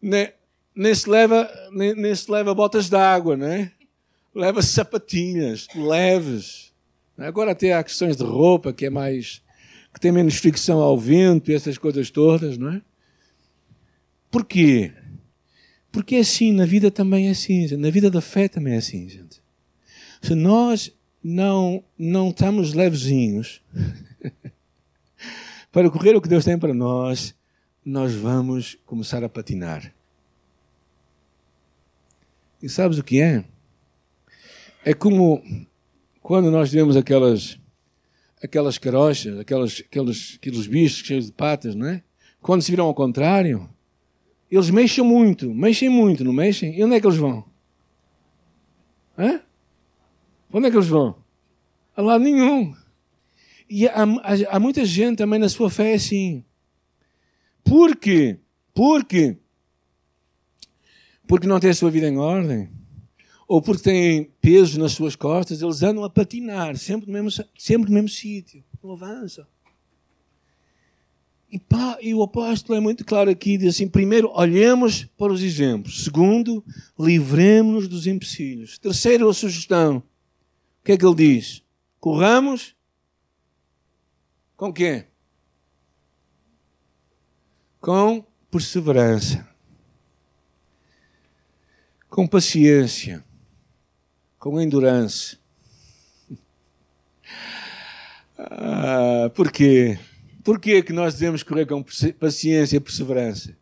Nem, 0.00 0.22
nem 0.22 0.32
se 0.94 1.08
leva, 1.08 1.50
nem, 1.70 1.94
nem 1.94 2.14
se 2.14 2.30
leva 2.30 2.54
botas 2.54 2.88
de 2.88 2.96
água, 2.96 3.36
não 3.36 3.46
é? 3.46 3.72
Leva 4.34 4.62
sapatinhas 4.62 5.68
leves. 5.74 6.72
Agora 7.18 7.52
até 7.52 7.72
há 7.72 7.82
questões 7.84 8.16
de 8.16 8.24
roupa 8.24 8.72
que 8.72 8.86
é 8.86 8.90
mais 8.90 9.42
que 9.92 10.00
tem 10.00 10.10
menos 10.10 10.36
fricção 10.36 10.80
ao 10.80 10.98
vento 10.98 11.50
e 11.50 11.54
essas 11.54 11.76
coisas 11.76 12.10
todas, 12.10 12.56
não 12.56 12.72
é? 12.72 12.82
Porquê? 14.30 14.92
Porque 15.90 16.16
é 16.16 16.20
assim, 16.20 16.52
na 16.52 16.64
vida 16.64 16.90
também 16.90 17.28
é 17.28 17.32
assim, 17.32 17.76
na 17.76 17.90
vida 17.90 18.10
da 18.10 18.22
fé 18.22 18.48
também 18.48 18.74
é 18.74 18.78
assim, 18.78 19.06
gente. 19.08 19.42
Se 20.22 20.34
nós 20.34 20.90
não, 21.22 21.84
não 21.98 22.30
estamos 22.30 22.72
levezinhos 22.72 23.60
para 25.70 25.90
correr 25.90 26.16
o 26.16 26.22
que 26.22 26.28
Deus 26.28 26.44
tem 26.44 26.58
para 26.58 26.72
nós, 26.72 27.34
nós 27.84 28.14
vamos 28.14 28.78
começar 28.86 29.22
a 29.22 29.28
patinar. 29.28 29.92
E 32.62 32.68
sabes 32.68 32.98
o 32.98 33.02
que 33.02 33.20
é? 33.20 33.44
É 34.84 34.94
como 34.94 35.42
quando 36.20 36.50
nós 36.50 36.72
vemos 36.72 36.96
aquelas 36.96 37.58
aquelas 38.42 38.76
carochas, 38.76 39.38
aquelas, 39.38 39.82
aqueles, 39.86 40.34
aqueles 40.36 40.66
bichos 40.66 41.06
cheios 41.06 41.26
de 41.26 41.32
patas, 41.32 41.74
não 41.74 41.86
é? 41.86 42.02
Quando 42.40 42.60
se 42.60 42.72
viram 42.72 42.86
ao 42.86 42.94
contrário, 42.94 43.68
eles 44.50 44.68
mexem 44.68 45.04
muito, 45.04 45.54
mexem 45.54 45.88
muito, 45.88 46.24
não 46.24 46.32
mexem? 46.32 46.76
E 46.76 46.84
onde 46.84 46.96
é 46.96 47.00
que 47.00 47.06
eles 47.06 47.18
vão? 47.18 47.44
Hã? 49.16 49.40
Onde 50.52 50.66
é 50.66 50.70
que 50.70 50.76
eles 50.76 50.88
vão? 50.88 51.16
A 51.96 52.02
lado 52.02 52.24
nenhum. 52.24 52.74
E 53.70 53.86
há, 53.86 54.02
há, 54.02 54.56
há 54.56 54.60
muita 54.60 54.84
gente 54.84 55.18
também 55.18 55.38
na 55.38 55.48
sua 55.48 55.70
fé 55.70 55.94
assim. 55.94 56.44
Por 57.62 57.94
quê? 57.94 58.38
Porque 58.74 59.38
porque 61.32 61.46
não 61.46 61.58
têm 61.58 61.70
a 61.70 61.74
sua 61.74 61.90
vida 61.90 62.06
em 62.06 62.18
ordem, 62.18 62.68
ou 63.48 63.62
porque 63.62 63.84
têm 63.84 64.24
pesos 64.38 64.76
nas 64.76 64.92
suas 64.92 65.16
costas, 65.16 65.62
eles 65.62 65.82
andam 65.82 66.04
a 66.04 66.10
patinar, 66.10 66.76
sempre 66.76 67.06
no 67.06 67.12
mesmo, 67.14 67.46
sempre 67.56 67.88
no 67.88 67.94
mesmo 67.94 68.10
sítio, 68.10 68.62
não 68.84 68.92
avançam. 68.92 69.46
E, 71.50 71.58
pá, 71.58 71.96
e 72.02 72.12
o 72.12 72.22
apóstolo 72.22 72.76
é 72.76 72.82
muito 72.82 73.02
claro 73.02 73.30
aqui, 73.30 73.56
diz 73.56 73.76
assim, 73.76 73.88
primeiro, 73.88 74.30
olhemos 74.34 75.06
para 75.16 75.32
os 75.32 75.42
exemplos. 75.42 76.04
Segundo, 76.04 76.62
livremos-nos 77.00 77.88
dos 77.88 78.06
empecilhos. 78.06 78.76
Terceiro, 78.76 79.26
a 79.26 79.32
sugestão. 79.32 80.02
O 80.82 80.84
que 80.84 80.92
é 80.92 80.98
que 80.98 81.06
ele 81.06 81.14
diz? 81.14 81.62
Corramos 81.98 82.76
com 84.54 84.70
quê? 84.70 85.06
Com 87.80 88.22
perseverança 88.50 89.50
com 92.12 92.26
paciência, 92.26 93.24
com 94.38 94.60
endurance. 94.60 95.38
Ah, 98.44 99.30
porquê? 99.36 99.96
Porquê 100.42 100.82
que 100.82 100.92
nós 100.92 101.14
devemos 101.14 101.44
correr 101.44 101.64
com 101.64 101.84
paciência 102.18 102.76
e 102.76 102.80
perseverança? 102.80 103.56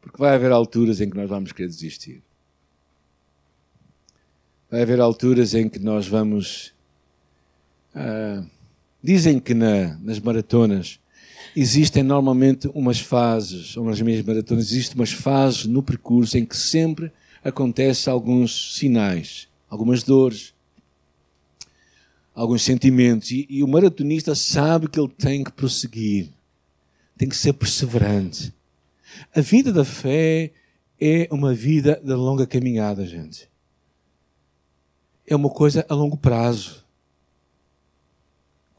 Porque 0.00 0.18
vai 0.18 0.34
haver 0.34 0.50
alturas 0.50 1.00
em 1.00 1.08
que 1.08 1.16
nós 1.16 1.28
vamos 1.28 1.52
querer 1.52 1.68
desistir. 1.68 2.24
Vai 4.68 4.82
haver 4.82 5.00
alturas 5.00 5.54
em 5.54 5.68
que 5.68 5.78
nós 5.78 6.08
vamos. 6.08 6.74
Ah, 7.94 8.42
dizem 9.00 9.38
que 9.38 9.54
na, 9.54 9.96
nas 9.98 10.18
maratonas 10.18 10.98
existem 11.56 12.02
normalmente 12.02 12.70
umas 12.74 13.00
fases, 13.00 13.74
ou 13.78 13.84
nas 13.86 13.98
minhas 14.02 14.22
maratonas, 14.22 14.70
existem 14.70 14.94
umas 14.94 15.12
fases 15.12 15.64
no 15.64 15.82
percurso 15.82 16.36
em 16.36 16.44
que 16.44 16.54
sempre 16.56 17.10
acontecem 17.42 18.12
alguns 18.12 18.76
sinais, 18.76 19.48
algumas 19.70 20.02
dores, 20.02 20.52
alguns 22.34 22.62
sentimentos. 22.62 23.30
E, 23.30 23.46
e 23.48 23.64
o 23.64 23.68
maratonista 23.68 24.34
sabe 24.34 24.86
que 24.86 25.00
ele 25.00 25.08
tem 25.08 25.42
que 25.42 25.50
prosseguir, 25.50 26.28
tem 27.16 27.26
que 27.26 27.36
ser 27.36 27.54
perseverante. 27.54 28.52
A 29.34 29.40
vida 29.40 29.72
da 29.72 29.84
fé 29.84 30.52
é 31.00 31.26
uma 31.30 31.54
vida 31.54 31.98
de 32.04 32.12
longa 32.12 32.46
caminhada, 32.46 33.06
gente. 33.06 33.48
É 35.26 35.34
uma 35.34 35.48
coisa 35.48 35.86
a 35.88 35.94
longo 35.94 36.18
prazo. 36.18 36.84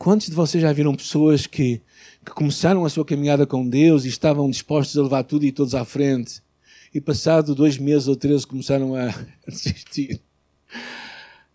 Quantos 0.07 0.27
de 0.27 0.33
vocês 0.33 0.61
já 0.61 0.71
viram 0.71 0.95
pessoas 0.95 1.45
que 1.45 1.81
que 2.25 2.31
começaram 2.31 2.85
a 2.85 2.89
sua 2.89 3.03
caminhada 3.03 3.45
com 3.45 3.67
Deus 3.67 4.05
e 4.05 4.07
estavam 4.07 4.49
dispostos 4.49 4.97
a 4.97 5.03
levar 5.03 5.23
tudo 5.25 5.43
e 5.43 5.51
todos 5.51 5.75
à 5.75 5.83
frente. 5.83 6.41
E 6.93 7.01
passado 7.01 7.53
dois 7.53 7.77
meses 7.77 8.07
ou 8.07 8.15
três 8.15 8.45
começaram 8.45 8.95
a 8.95 9.11
desistir. 9.45 10.21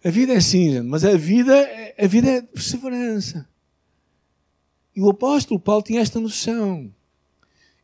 A 0.05 0.11
vida 0.11 0.35
é 0.35 0.37
assim, 0.37 0.71
gente, 0.71 0.85
mas 0.85 1.03
a 1.03 1.17
vida, 1.17 1.67
a 1.99 2.07
vida 2.07 2.29
é 2.29 2.43
perseverança. 2.43 3.49
E 4.95 5.01
o 5.01 5.09
apóstolo 5.09 5.59
Paulo 5.59 5.83
tinha 5.83 6.03
esta 6.03 6.21
noção. 6.21 6.93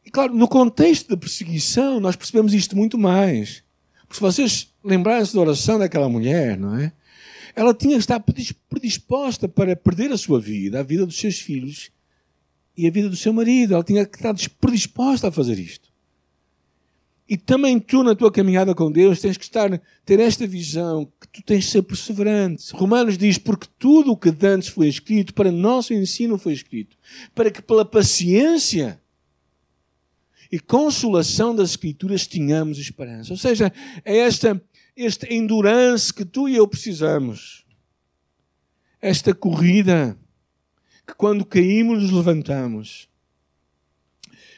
E 0.04 0.10
claro, 0.10 0.34
no 0.34 0.46
contexto 0.46 1.08
da 1.08 1.16
perseguição, 1.16 1.98
nós 1.98 2.14
percebemos 2.14 2.52
isto 2.52 2.76
muito 2.76 2.98
mais. 2.98 3.64
Porque 4.00 4.16
se 4.16 4.20
vocês 4.20 4.70
lembrarem-se 4.84 5.34
da 5.34 5.40
oração 5.40 5.78
daquela 5.78 6.10
mulher, 6.10 6.58
não 6.58 6.76
é? 6.76 6.92
Ela 7.58 7.74
tinha 7.74 7.94
que 7.94 7.98
estar 7.98 8.24
predisposta 8.70 9.48
para 9.48 9.74
perder 9.74 10.12
a 10.12 10.16
sua 10.16 10.38
vida, 10.40 10.78
a 10.78 10.82
vida 10.84 11.04
dos 11.04 11.18
seus 11.18 11.40
filhos, 11.40 11.90
e 12.76 12.86
a 12.86 12.90
vida 12.92 13.08
do 13.08 13.16
seu 13.16 13.32
marido. 13.32 13.74
Ela 13.74 13.82
tinha 13.82 14.06
que 14.06 14.16
estar 14.16 14.32
predisposta 14.60 15.26
a 15.26 15.32
fazer 15.32 15.58
isto. 15.58 15.88
E 17.28 17.36
também 17.36 17.80
tu, 17.80 18.04
na 18.04 18.14
tua 18.14 18.30
caminhada 18.30 18.76
com 18.76 18.92
Deus, 18.92 19.20
tens 19.20 19.36
que 19.36 19.42
estar, 19.42 19.82
ter 20.04 20.20
esta 20.20 20.46
visão 20.46 21.12
que 21.20 21.26
tu 21.26 21.42
tens 21.42 21.64
de 21.64 21.70
ser 21.72 21.82
perseverante. 21.82 22.72
Romanos 22.74 23.18
diz: 23.18 23.38
Porque 23.38 23.66
tudo 23.76 24.12
o 24.12 24.16
que 24.16 24.32
antes 24.46 24.68
foi 24.68 24.86
escrito, 24.86 25.34
para 25.34 25.50
nosso 25.50 25.92
ensino 25.92 26.38
foi 26.38 26.52
escrito, 26.52 26.96
para 27.34 27.50
que 27.50 27.60
pela 27.60 27.84
paciência 27.84 29.00
e 30.50 30.60
consolação 30.60 31.56
das 31.56 31.70
Escrituras 31.70 32.24
tenhamos 32.24 32.78
esperança. 32.78 33.32
Ou 33.32 33.36
seja, 33.36 33.72
é 34.04 34.18
esta, 34.18 34.62
esta 35.04 35.32
endurance 35.32 36.12
que 36.12 36.24
tu 36.24 36.48
e 36.48 36.56
eu 36.56 36.66
precisamos. 36.66 37.64
Esta 39.00 39.34
corrida 39.34 40.18
que 41.06 41.14
quando 41.14 41.44
caímos 41.44 42.02
nos 42.02 42.10
levantamos. 42.10 43.08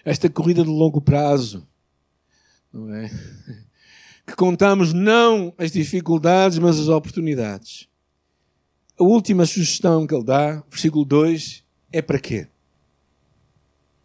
Esta 0.04 0.28
corrida 0.28 0.64
de 0.64 0.70
longo 0.70 1.00
prazo, 1.00 1.66
não 2.72 2.92
é? 2.94 3.10
Que 4.26 4.36
contamos 4.36 4.92
não 4.92 5.52
as 5.58 5.72
dificuldades, 5.72 6.56
mas 6.58 6.78
as 6.78 6.86
oportunidades. 6.86 7.88
A 8.96 9.02
última 9.02 9.44
sugestão 9.44 10.06
que 10.06 10.14
ele 10.14 10.22
dá, 10.22 10.62
versículo 10.70 11.04
2, 11.04 11.64
é 11.90 12.00
para 12.00 12.20
quê? 12.20 12.46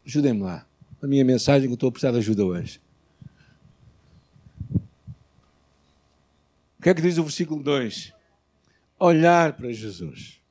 Ajudem-me 0.03 0.41
lá. 0.41 0.65
A 0.99 1.05
minha 1.05 1.23
mensagem 1.23 1.67
que 1.67 1.73
eu 1.73 1.75
estou 1.75 1.89
a 1.89 1.91
precisar 1.91 2.11
de 2.11 2.17
ajuda 2.17 2.43
hoje. 2.43 2.81
Que 6.85 6.89
é 6.91 6.93
que 6.93 7.01
diz 7.01 7.17
o 7.17 7.23
versículo 7.23 7.61
2? 7.61 8.13
Olhar 8.99 9.53
para 9.53 9.71
Jesus 9.73 10.45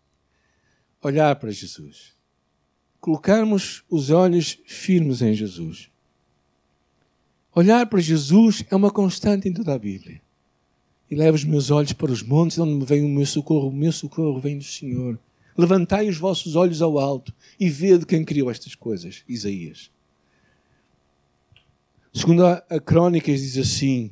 olhar 1.08 1.36
para 1.36 1.50
Jesus. 1.50 2.14
Colocarmos 3.00 3.84
os 3.90 4.10
olhos 4.10 4.58
firmes 4.66 5.20
em 5.20 5.34
Jesus. 5.34 5.90
Olhar 7.54 7.86
para 7.86 8.00
Jesus 8.00 8.64
é 8.70 8.74
uma 8.74 8.90
constante 8.90 9.48
em 9.48 9.52
toda 9.52 9.74
a 9.74 9.78
Bíblia. 9.78 10.20
E 11.10 11.14
levo 11.14 11.36
os 11.36 11.44
meus 11.44 11.70
olhos 11.70 11.92
para 11.92 12.10
os 12.10 12.22
montes, 12.22 12.58
onde 12.58 12.74
me 12.74 12.84
vem 12.84 13.04
o 13.04 13.08
meu 13.08 13.26
socorro. 13.26 13.68
O 13.68 13.72
meu 13.72 13.92
socorro 13.92 14.40
vem 14.40 14.58
do 14.58 14.64
Senhor. 14.64 15.18
Levantai 15.56 16.08
os 16.08 16.16
vossos 16.16 16.56
olhos 16.56 16.82
ao 16.82 16.98
alto 16.98 17.32
e 17.60 17.68
vede 17.68 18.06
quem 18.06 18.24
criou 18.24 18.50
estas 18.50 18.74
coisas. 18.74 19.22
Isaías. 19.28 19.90
Segundo 22.12 22.46
a, 22.46 22.64
a 22.70 23.10
diz 23.24 23.58
assim: 23.58 24.10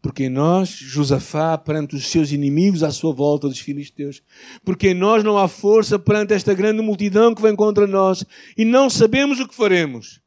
porque 0.00 0.24
em 0.24 0.28
nós, 0.28 0.68
Josafá, 0.68 1.58
perante 1.58 1.96
os 1.96 2.06
seus 2.08 2.30
inimigos 2.30 2.82
à 2.82 2.90
sua 2.90 3.12
volta 3.12 3.48
dos 3.48 3.58
filisteus, 3.58 4.22
porque 4.64 4.90
em 4.90 4.94
nós 4.94 5.24
não 5.24 5.36
há 5.36 5.48
força 5.48 5.98
perante 5.98 6.34
esta 6.34 6.54
grande 6.54 6.80
multidão 6.80 7.34
que 7.34 7.42
vem 7.42 7.56
contra 7.56 7.86
nós 7.86 8.24
e 8.56 8.64
não 8.64 8.88
sabemos 8.88 9.40
o 9.40 9.48
que 9.48 9.54
faremos. 9.54 10.20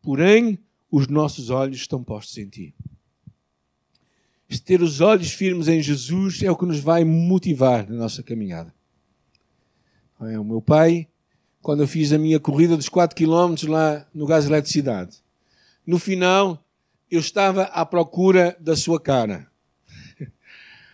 Porém, 0.00 0.58
os 0.90 1.08
nossos 1.08 1.50
olhos 1.50 1.78
estão 1.78 2.02
postos 2.02 2.38
em 2.38 2.48
ti. 2.48 2.74
Este 4.48 4.64
ter 4.64 4.80
os 4.80 5.00
olhos 5.00 5.32
firmes 5.32 5.68
em 5.68 5.82
Jesus 5.82 6.42
é 6.42 6.50
o 6.50 6.56
que 6.56 6.64
nos 6.64 6.78
vai 6.78 7.04
motivar 7.04 7.88
na 7.88 7.96
nossa 7.96 8.22
caminhada. 8.22 8.72
É, 10.20 10.38
o 10.38 10.44
meu 10.44 10.62
pai, 10.62 11.06
quando 11.60 11.82
eu 11.82 11.88
fiz 11.88 12.12
a 12.12 12.18
minha 12.18 12.40
corrida 12.40 12.76
dos 12.76 12.88
4 12.88 13.14
km 13.14 13.54
lá 13.68 14.06
no 14.14 14.24
gás 14.24 14.46
eletricidade, 14.46 15.18
no 15.86 15.98
final 15.98 16.64
eu 17.10 17.20
estava 17.20 17.64
à 17.64 17.84
procura 17.86 18.56
da 18.60 18.76
sua 18.76 19.00
cara. 19.00 19.50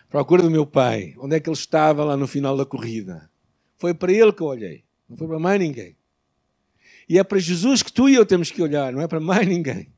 procura 0.09 0.41
do 0.41 0.51
meu 0.51 0.65
pai. 0.65 1.13
Onde 1.17 1.35
é 1.35 1.39
que 1.39 1.49
ele 1.49 1.57
estava 1.57 2.03
lá 2.03 2.15
no 2.15 2.27
final 2.27 2.55
da 2.55 2.65
corrida? 2.65 3.29
Foi 3.77 3.93
para 3.93 4.11
ele 4.11 4.31
que 4.31 4.41
eu 4.41 4.47
olhei. 4.47 4.83
Não 5.09 5.17
foi 5.17 5.27
para 5.27 5.39
mais 5.39 5.59
ninguém. 5.59 5.95
E 7.07 7.19
é 7.19 7.23
para 7.23 7.37
Jesus 7.37 7.83
que 7.83 7.91
tu 7.91 8.09
e 8.09 8.15
eu 8.15 8.25
temos 8.25 8.49
que 8.49 8.61
olhar, 8.61 8.91
não 8.91 9.01
é 9.01 9.07
para 9.07 9.19
mais 9.19 9.47
ninguém. 9.47 9.91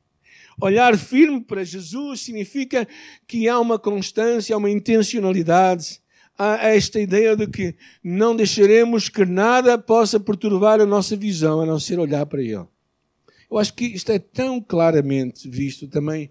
Olhar 0.60 0.98
firme 0.98 1.40
para 1.40 1.64
Jesus 1.64 2.20
significa 2.20 2.86
que 3.26 3.48
há 3.48 3.58
uma 3.58 3.78
constância, 3.78 4.54
há 4.54 4.58
uma 4.58 4.68
intencionalidade, 4.68 6.00
há 6.36 6.68
esta 6.68 7.00
ideia 7.00 7.36
de 7.36 7.46
que 7.46 7.76
não 8.02 8.34
deixaremos 8.34 9.08
que 9.08 9.24
nada 9.24 9.78
possa 9.78 10.18
perturbar 10.18 10.80
a 10.80 10.86
nossa 10.86 11.16
visão, 11.16 11.60
a 11.60 11.66
não 11.66 11.78
ser 11.78 11.98
olhar 11.98 12.26
para 12.26 12.42
Ele. 12.42 12.66
Eu 13.50 13.58
acho 13.58 13.72
que 13.74 13.84
isto 13.84 14.12
é 14.12 14.18
tão 14.18 14.60
claramente 14.60 15.48
visto 15.48 15.88
também 15.88 16.30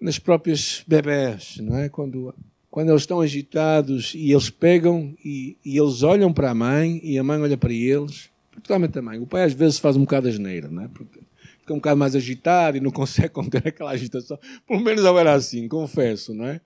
nas 0.00 0.18
próprias 0.18 0.84
bebés, 0.86 1.58
não 1.60 1.76
é? 1.76 1.88
Quando, 1.88 2.34
quando 2.70 2.90
eles 2.90 3.02
estão 3.02 3.20
agitados 3.20 4.14
e 4.14 4.30
eles 4.30 4.48
pegam 4.48 5.14
e, 5.24 5.56
e 5.64 5.78
eles 5.78 6.02
olham 6.02 6.32
para 6.32 6.50
a 6.50 6.54
mãe 6.54 7.00
e 7.02 7.18
a 7.18 7.24
mãe 7.24 7.40
olha 7.40 7.56
para 7.56 7.72
eles, 7.72 8.30
particularmente 8.52 8.98
a 8.98 9.02
mãe. 9.02 9.18
O 9.18 9.26
pai 9.26 9.44
às 9.44 9.52
vezes 9.52 9.78
faz 9.78 9.96
um 9.96 10.00
bocado 10.00 10.28
asneira, 10.28 10.68
não 10.68 10.84
é? 10.84 10.88
Porque 10.88 11.20
fica 11.60 11.74
um 11.74 11.78
bocado 11.78 11.98
mais 11.98 12.16
agitado 12.16 12.76
e 12.76 12.80
não 12.80 12.90
consegue 12.92 13.30
conter 13.30 13.66
aquela 13.66 13.90
agitação. 13.90 14.38
Pelo 14.66 14.80
menos 14.80 15.04
eu 15.04 15.18
era 15.18 15.34
assim, 15.34 15.68
confesso, 15.68 16.32
não 16.32 16.46
é? 16.46 16.60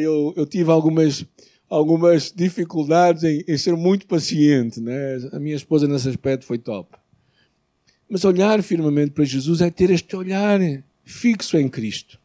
Eu, 0.00 0.32
eu 0.36 0.46
tive 0.46 0.70
algumas 0.70 1.26
algumas 1.68 2.30
dificuldades 2.30 3.24
em, 3.24 3.42
em, 3.48 3.58
ser 3.58 3.74
muito 3.74 4.06
paciente, 4.06 4.80
né? 4.80 5.18
A 5.32 5.40
minha 5.40 5.56
esposa 5.56 5.88
nesse 5.88 6.08
aspecto 6.08 6.44
foi 6.44 6.58
top. 6.58 6.96
Mas 8.08 8.24
olhar 8.24 8.62
firmemente 8.62 9.12
para 9.12 9.24
Jesus 9.24 9.60
é 9.60 9.70
ter 9.70 9.90
este 9.90 10.14
olhar 10.14 10.60
fixo 11.04 11.56
em 11.56 11.68
Cristo. 11.68 12.18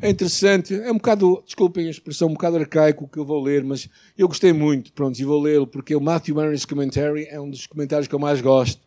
É 0.00 0.10
interessante, 0.10 0.74
é 0.74 0.90
um 0.90 0.96
bocado, 0.96 1.42
desculpem 1.44 1.86
a 1.86 1.90
expressão, 1.90 2.28
um 2.28 2.32
bocado 2.32 2.56
arcaico 2.56 3.08
que 3.08 3.18
eu 3.18 3.24
vou 3.24 3.42
ler, 3.42 3.64
mas 3.64 3.88
eu 4.16 4.28
gostei 4.28 4.52
muito, 4.52 4.92
pronto, 4.92 5.18
e 5.18 5.24
vou 5.24 5.40
lê-lo, 5.40 5.66
porque 5.66 5.94
o 5.94 6.00
Matthew 6.00 6.34
Mary's 6.34 6.64
Commentary 6.64 7.26
é 7.30 7.40
um 7.40 7.48
dos 7.48 7.66
comentários 7.66 8.06
que 8.06 8.14
eu 8.14 8.18
mais 8.18 8.40
gosto. 8.40 8.82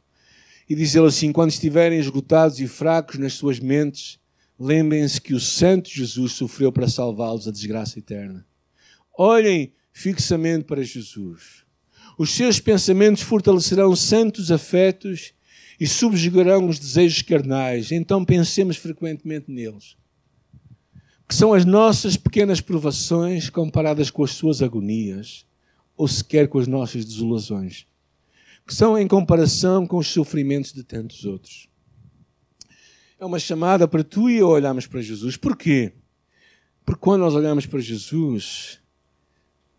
E 0.69 0.75
diz 0.75 0.95
ele 0.95 1.07
assim: 1.07 1.31
quando 1.31 1.51
estiverem 1.51 1.99
esgotados 1.99 2.59
e 2.59 2.67
fracos 2.67 3.17
nas 3.17 3.33
suas 3.33 3.59
mentes, 3.59 4.19
lembrem-se 4.59 5.19
que 5.19 5.33
o 5.33 5.39
Santo 5.39 5.89
Jesus 5.89 6.33
sofreu 6.33 6.71
para 6.71 6.87
salvá-los 6.87 7.45
da 7.45 7.51
desgraça 7.51 7.99
eterna. 7.99 8.45
Olhem 9.17 9.73
fixamente 9.91 10.65
para 10.65 10.83
Jesus. 10.83 11.63
Os 12.17 12.31
seus 12.31 12.59
pensamentos 12.59 13.21
fortalecerão 13.21 13.95
santos 13.95 14.51
afetos 14.51 15.33
e 15.79 15.87
subjugarão 15.87 16.67
os 16.67 16.79
desejos 16.79 17.21
carnais. 17.21 17.91
Então 17.91 18.23
pensemos 18.23 18.77
frequentemente 18.77 19.51
neles. 19.51 19.95
Que 21.27 21.35
são 21.35 21.53
as 21.53 21.65
nossas 21.65 22.17
pequenas 22.17 22.61
provações 22.61 23.49
comparadas 23.49 24.09
com 24.11 24.23
as 24.23 24.31
suas 24.31 24.61
agonias, 24.61 25.45
ou 25.95 26.07
sequer 26.07 26.47
com 26.47 26.59
as 26.59 26.67
nossas 26.67 27.05
desolações 27.05 27.85
que 28.65 28.73
são 28.73 28.97
em 28.97 29.07
comparação 29.07 29.85
com 29.85 29.97
os 29.97 30.07
sofrimentos 30.07 30.71
de 30.71 30.83
tantos 30.83 31.25
outros. 31.25 31.67
É 33.19 33.25
uma 33.25 33.39
chamada 33.39 33.87
para 33.87 34.03
tu 34.03 34.29
e 34.29 34.37
eu 34.37 34.47
olharmos 34.47 34.87
para 34.87 35.01
Jesus. 35.01 35.37
Porquê? 35.37 35.93
Porque 36.85 36.99
quando 36.99 37.21
nós 37.21 37.33
olhamos 37.33 37.65
para 37.65 37.79
Jesus, 37.79 38.79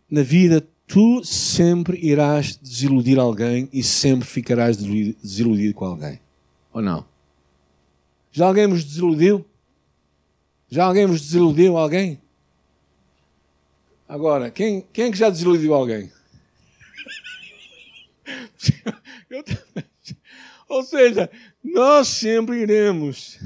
na 0.09 0.23
vida 0.23 0.67
tu 0.87 1.23
sempre 1.23 1.97
irás 1.97 2.55
desiludir 2.55 3.19
alguém 3.19 3.69
e 3.73 3.83
sempre 3.83 4.27
ficarás 4.27 4.77
desiludido 4.77 5.73
com 5.73 5.85
alguém. 5.85 6.19
Ou 6.73 6.81
não? 6.81 7.05
Já 8.31 8.47
alguém 8.47 8.67
vos 8.67 8.83
desiludiu? 8.83 9.45
Já 10.69 10.85
alguém 10.85 11.05
vos 11.05 11.21
desiludiu 11.21 11.77
alguém? 11.77 12.19
Agora, 14.07 14.51
quem, 14.51 14.85
quem 14.93 15.05
é 15.05 15.11
que 15.11 15.17
já 15.17 15.29
desiludiu 15.29 15.73
alguém? 15.73 16.11
Ou 20.67 20.83
seja, 20.83 21.29
nós 21.63 22.07
sempre 22.07 22.61
iremos. 22.61 23.39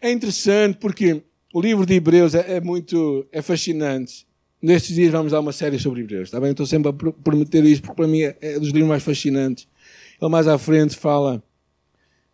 É 0.00 0.10
interessante 0.10 0.78
porque 0.78 1.22
o 1.52 1.60
livro 1.60 1.86
de 1.86 1.94
Hebreus 1.94 2.34
é, 2.34 2.56
é, 2.56 2.60
muito 2.60 3.26
é 3.30 3.40
fascinante. 3.40 4.26
Nestes 4.64 4.96
dias 4.96 5.12
vamos 5.12 5.30
dar 5.30 5.40
uma 5.40 5.52
série 5.52 5.78
sobre 5.78 6.00
Hebreus, 6.00 6.28
está 6.28 6.40
bem? 6.40 6.52
Estou 6.52 6.64
sempre 6.64 6.88
a 6.88 6.92
prometer 6.94 7.62
isto 7.66 7.82
porque 7.82 7.96
para 7.96 8.06
mim 8.06 8.22
é, 8.22 8.34
é 8.40 8.58
dos 8.58 8.70
livros 8.70 8.88
mais 8.88 9.02
fascinantes. 9.02 9.68
Ele 10.18 10.30
mais 10.30 10.48
à 10.48 10.56
frente 10.56 10.96
fala, 10.96 11.44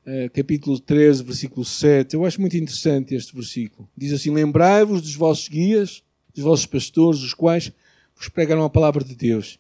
é, 0.07 0.29
capítulo 0.29 0.79
13, 0.79 1.25
versículo 1.25 1.65
7. 1.65 2.15
Eu 2.15 2.25
acho 2.25 2.41
muito 2.41 2.57
interessante 2.57 3.17
este 3.17 3.35
versículo. 3.35 3.89
Diz 3.97 4.13
assim: 4.13 4.31
Lembrai-vos 4.31 5.03
dos 5.03 5.17
vossos 5.17 5.49
guias, 5.49 6.05
dos 6.33 6.45
vossos 6.45 6.67
pastores, 6.67 7.21
os 7.21 7.35
quais 7.35 7.73
vos 8.15 8.29
pregaram 8.29 8.63
a 8.63 8.71
palavra 8.71 9.03
de 9.03 9.17
Deus 9.17 9.59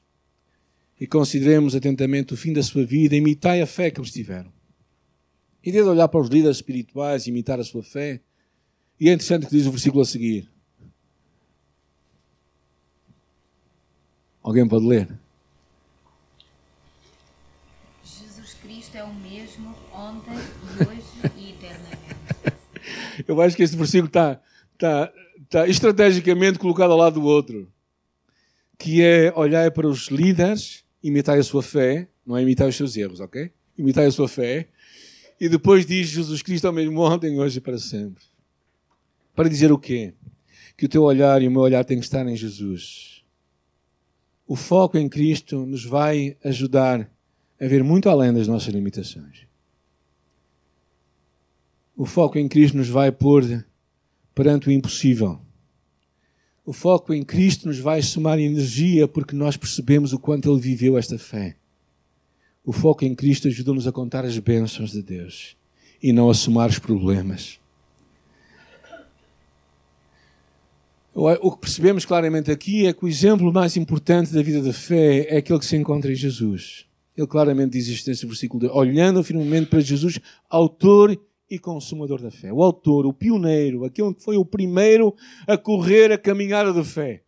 e 1.01 1.09
consideremos 1.09 1.75
atentamente 1.75 2.35
o 2.35 2.37
fim 2.37 2.53
da 2.53 2.63
sua 2.63 2.85
vida, 2.85 3.17
imitai 3.17 3.61
a 3.61 3.67
fé 3.67 3.91
que 3.91 3.99
eles 3.99 4.13
tiveram. 4.13 4.53
E 5.65 5.73
de 5.73 5.83
olhar 5.83 6.07
para 6.07 6.21
os 6.21 6.29
líderes 6.29 6.59
espirituais 6.59 7.27
e 7.27 7.31
imitar 7.31 7.59
a 7.59 7.65
sua 7.65 7.83
fé. 7.83 8.21
E 9.01 9.09
é 9.09 9.13
interessante 9.13 9.47
que 9.47 9.57
diz 9.57 9.67
o 9.67 9.73
versículo 9.73 10.03
a 10.03 10.05
seguir. 10.05 10.49
Alguém 14.43 14.67
pode 14.67 14.87
ler? 14.87 15.09
Jesus 18.03 18.55
Cristo 18.63 18.97
é 18.97 19.05
o 19.05 19.15
mesmo 19.15 19.75
ontem, 19.93 20.35
hoje 20.81 21.37
e 21.37 21.51
eternamente. 21.51 23.25
Eu 23.29 23.41
acho 23.41 23.57
que 23.57 23.63
este 23.63 23.77
versículo 23.77 24.07
está, 24.07 24.41
está, 24.73 25.13
está 25.43 25.69
estrategicamente 25.69 26.59
colocado 26.59 26.93
ao 26.93 26.99
lado 26.99 27.21
do 27.21 27.27
outro. 27.27 27.71
Que 28.79 29.03
é 29.03 29.33
olhar 29.37 29.71
para 29.73 29.87
os 29.87 30.09
líderes 30.09 30.85
imitai 31.03 31.39
a 31.39 31.43
sua 31.43 31.63
fé, 31.63 32.09
não 32.25 32.37
é 32.37 32.43
imitar 32.43 32.69
os 32.69 32.77
seus 32.77 32.97
erros, 32.97 33.21
ok? 33.21 33.51
Imitai 33.77 34.07
a 34.07 34.11
sua 34.11 34.29
fé. 34.29 34.69
E 35.41 35.49
depois 35.49 35.87
diz 35.87 36.09
Jesus 36.09 36.43
Cristo 36.43 36.67
ao 36.67 36.73
mesmo 36.73 37.01
ontem, 37.01 37.39
hoje 37.39 37.59
e 37.59 37.61
para 37.61 37.79
sempre. 37.79 38.23
Para 39.35 39.49
dizer 39.49 39.73
o 39.73 39.79
quê? 39.79 40.13
Que 40.77 40.87
o 40.87 40.89
teu 40.89 41.03
olhar 41.03 41.41
e 41.43 41.49
o 41.49 41.51
meu 41.51 41.61
olhar 41.61 41.85
têm 41.85 41.99
que 41.99 42.05
estar 42.05 42.27
em 42.27 42.37
Jesus. 42.37 43.20
O 44.51 44.57
foco 44.57 44.99
em 44.99 45.09
Cristo 45.09 45.65
nos 45.65 45.85
vai 45.85 46.37
ajudar 46.43 47.09
a 47.61 47.67
ver 47.67 47.85
muito 47.85 48.09
além 48.09 48.33
das 48.33 48.49
nossas 48.49 48.75
limitações. 48.75 49.47
O 51.97 52.05
foco 52.05 52.39
em 52.39 52.49
Cristo 52.49 52.77
nos 52.77 52.89
vai 52.89 53.13
pôr 53.13 53.65
perante 54.35 54.69
o 54.69 54.73
impossível 54.73 55.41
o 56.65 56.73
foco 56.73 57.13
em 57.13 57.25
Cristo 57.25 57.67
nos 57.67 57.79
vai 57.79 58.03
somar 58.03 58.39
energia 58.39 59.09
porque 59.09 59.35
nós 59.35 59.57
percebemos 59.57 60.13
o 60.13 60.19
quanto 60.19 60.51
Ele 60.51 60.61
viveu 60.61 60.97
esta 60.97 61.19
fé. 61.19 61.57
O 62.65 62.73
foco 62.73 63.05
em 63.05 63.15
Cristo 63.15 63.49
ajuda-nos 63.49 63.87
a 63.87 63.93
contar 63.93 64.25
as 64.25 64.39
bênçãos 64.39 64.93
de 64.93 65.03
Deus 65.03 65.57
e 66.03 66.13
não 66.13 66.31
a 66.31 66.35
somar 66.35 66.69
os 66.69 66.79
problemas. 66.79 67.60
O 71.13 71.51
que 71.51 71.61
percebemos 71.61 72.05
claramente 72.05 72.51
aqui 72.51 72.87
é 72.87 72.93
que 72.93 73.05
o 73.05 73.09
exemplo 73.09 73.53
mais 73.53 73.77
importante 73.77 74.33
da 74.33 74.43
vida 74.43 74.63
da 74.63 74.73
fé 74.73 75.27
é 75.29 75.39
aquele 75.39 75.59
que 75.59 75.67
se 75.67 75.77
encontra 75.77 76.11
em 76.11 76.15
Jesus. 76.15 76.87
Ele 77.17 77.27
claramente 77.27 77.73
diz 77.73 77.89
isto 77.89 78.09
nesse 78.09 78.25
versículo: 78.27 78.61
de, 78.61 78.73
olhando 78.73 79.23
firmemente 79.23 79.67
para 79.67 79.81
Jesus, 79.81 80.21
autor 80.49 81.19
e 81.51 81.59
consumador 81.59 82.23
da 82.23 82.31
fé. 82.31 82.53
O 82.53 82.63
autor, 82.63 83.07
o 83.07 83.13
pioneiro, 83.13 83.85
aquele 83.85 84.15
que 84.15 84.23
foi 84.23 84.37
o 84.37 84.45
primeiro 84.45 85.15
a 85.47 85.59
correr 85.59 86.13
a 86.13 86.19
caminhada 86.19 86.73
de 86.73 86.85
fé. 86.85 87.23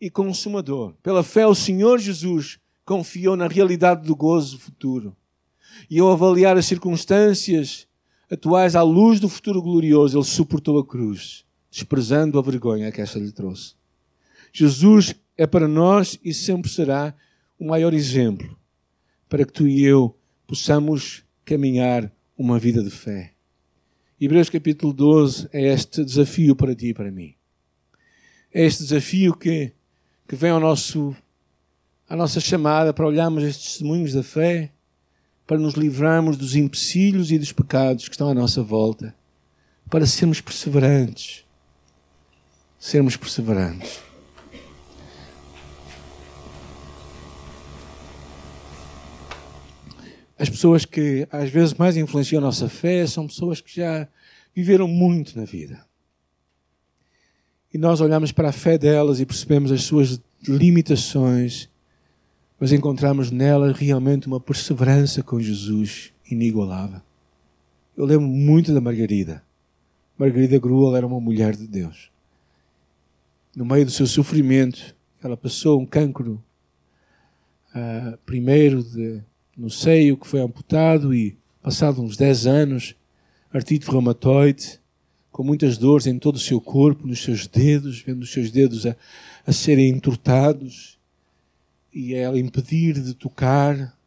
E 0.00 0.08
consumador. 0.08 0.94
Pela 1.02 1.22
fé, 1.22 1.46
o 1.46 1.54
Senhor 1.54 1.98
Jesus 1.98 2.58
confiou 2.84 3.36
na 3.36 3.46
realidade 3.46 4.06
do 4.06 4.16
gozo 4.16 4.58
futuro. 4.58 5.14
E 5.90 5.98
ao 5.98 6.10
avaliar 6.10 6.56
as 6.56 6.64
circunstâncias 6.64 7.86
atuais 8.30 8.74
à 8.74 8.82
luz 8.82 9.20
do 9.20 9.28
futuro 9.28 9.60
glorioso, 9.60 10.16
ele 10.16 10.24
suportou 10.24 10.78
a 10.78 10.86
cruz, 10.86 11.44
desprezando 11.70 12.38
a 12.38 12.42
vergonha 12.42 12.90
que 12.92 13.00
esta 13.00 13.18
lhe 13.18 13.32
trouxe. 13.32 13.74
Jesus 14.52 15.14
é 15.36 15.46
para 15.46 15.68
nós 15.68 16.18
e 16.24 16.32
sempre 16.32 16.70
será 16.70 17.14
o 17.58 17.66
maior 17.66 17.92
exemplo 17.94 18.58
para 19.28 19.44
que 19.44 19.52
tu 19.52 19.68
e 19.68 19.84
eu 19.84 20.16
possamos 20.46 21.22
caminhar 21.44 22.10
uma 22.36 22.58
vida 22.58 22.82
de 22.82 22.90
fé. 22.90 23.32
Hebreus 24.20 24.48
capítulo 24.48 24.92
12 24.92 25.48
é 25.52 25.72
este 25.72 26.04
desafio 26.04 26.56
para 26.56 26.74
ti 26.74 26.88
e 26.88 26.94
para 26.94 27.10
mim. 27.10 27.34
É 28.52 28.64
este 28.64 28.82
desafio 28.82 29.34
que, 29.34 29.72
que 30.26 30.34
vem 30.34 30.50
ao 30.50 30.58
nosso, 30.58 31.14
à 32.08 32.16
nossa 32.16 32.40
chamada 32.40 32.92
para 32.94 33.06
olharmos 33.06 33.44
estes 33.44 33.72
testemunhos 33.72 34.14
da 34.14 34.22
fé, 34.22 34.72
para 35.46 35.58
nos 35.58 35.74
livrarmos 35.74 36.36
dos 36.36 36.56
empecilhos 36.56 37.30
e 37.30 37.38
dos 37.38 37.52
pecados 37.52 38.08
que 38.08 38.14
estão 38.14 38.30
à 38.30 38.34
nossa 38.34 38.62
volta, 38.62 39.14
para 39.90 40.06
sermos 40.06 40.40
perseverantes. 40.40 41.44
Sermos 42.78 43.16
perseverantes. 43.16 44.08
as 50.38 50.48
pessoas 50.48 50.84
que 50.84 51.26
às 51.32 51.50
vezes 51.50 51.74
mais 51.74 51.96
influenciam 51.96 52.38
a 52.38 52.44
nossa 52.46 52.68
fé 52.68 53.04
são 53.06 53.26
pessoas 53.26 53.60
que 53.60 53.74
já 53.74 54.06
viveram 54.54 54.86
muito 54.86 55.36
na 55.36 55.44
vida. 55.44 55.84
E 57.74 57.76
nós 57.76 58.00
olhamos 58.00 58.30
para 58.30 58.50
a 58.50 58.52
fé 58.52 58.78
delas 58.78 59.20
e 59.20 59.26
percebemos 59.26 59.72
as 59.72 59.82
suas 59.82 60.20
limitações, 60.46 61.68
mas 62.58 62.72
encontramos 62.72 63.30
nelas 63.30 63.76
realmente 63.76 64.26
uma 64.26 64.40
perseverança 64.40 65.22
com 65.22 65.40
Jesus 65.40 66.12
inigualável. 66.30 67.00
Eu 67.96 68.04
lembro 68.04 68.26
muito 68.26 68.72
da 68.72 68.80
Margarida. 68.80 69.42
Margarida 70.16 70.58
Gruel 70.58 70.96
era 70.96 71.06
uma 71.06 71.20
mulher 71.20 71.54
de 71.56 71.66
Deus. 71.66 72.10
No 73.58 73.64
meio 73.64 73.84
do 73.84 73.90
seu 73.90 74.06
sofrimento, 74.06 74.94
ela 75.20 75.36
passou 75.36 75.80
um 75.80 75.84
cancro, 75.84 76.40
uh, 77.74 78.16
primeiro 78.24 78.84
de 78.84 79.20
no 79.56 79.68
seio 79.68 80.16
que 80.16 80.28
foi 80.28 80.40
amputado 80.40 81.12
e, 81.12 81.36
passado 81.60 82.00
uns 82.00 82.16
10 82.16 82.46
anos, 82.46 82.94
artrite 83.52 83.90
reumatoide, 83.90 84.78
com 85.32 85.42
muitas 85.42 85.76
dores 85.76 86.06
em 86.06 86.20
todo 86.20 86.36
o 86.36 86.38
seu 86.38 86.60
corpo, 86.60 87.04
nos 87.04 87.20
seus 87.20 87.48
dedos, 87.48 88.00
vendo 88.00 88.22
os 88.22 88.30
seus 88.30 88.52
dedos 88.52 88.86
a, 88.86 88.94
a 89.44 89.52
serem 89.52 89.88
entortados 89.88 90.96
e 91.92 92.14
ela 92.14 92.38
impedir 92.38 92.94
de 93.02 93.12
tocar, 93.12 93.98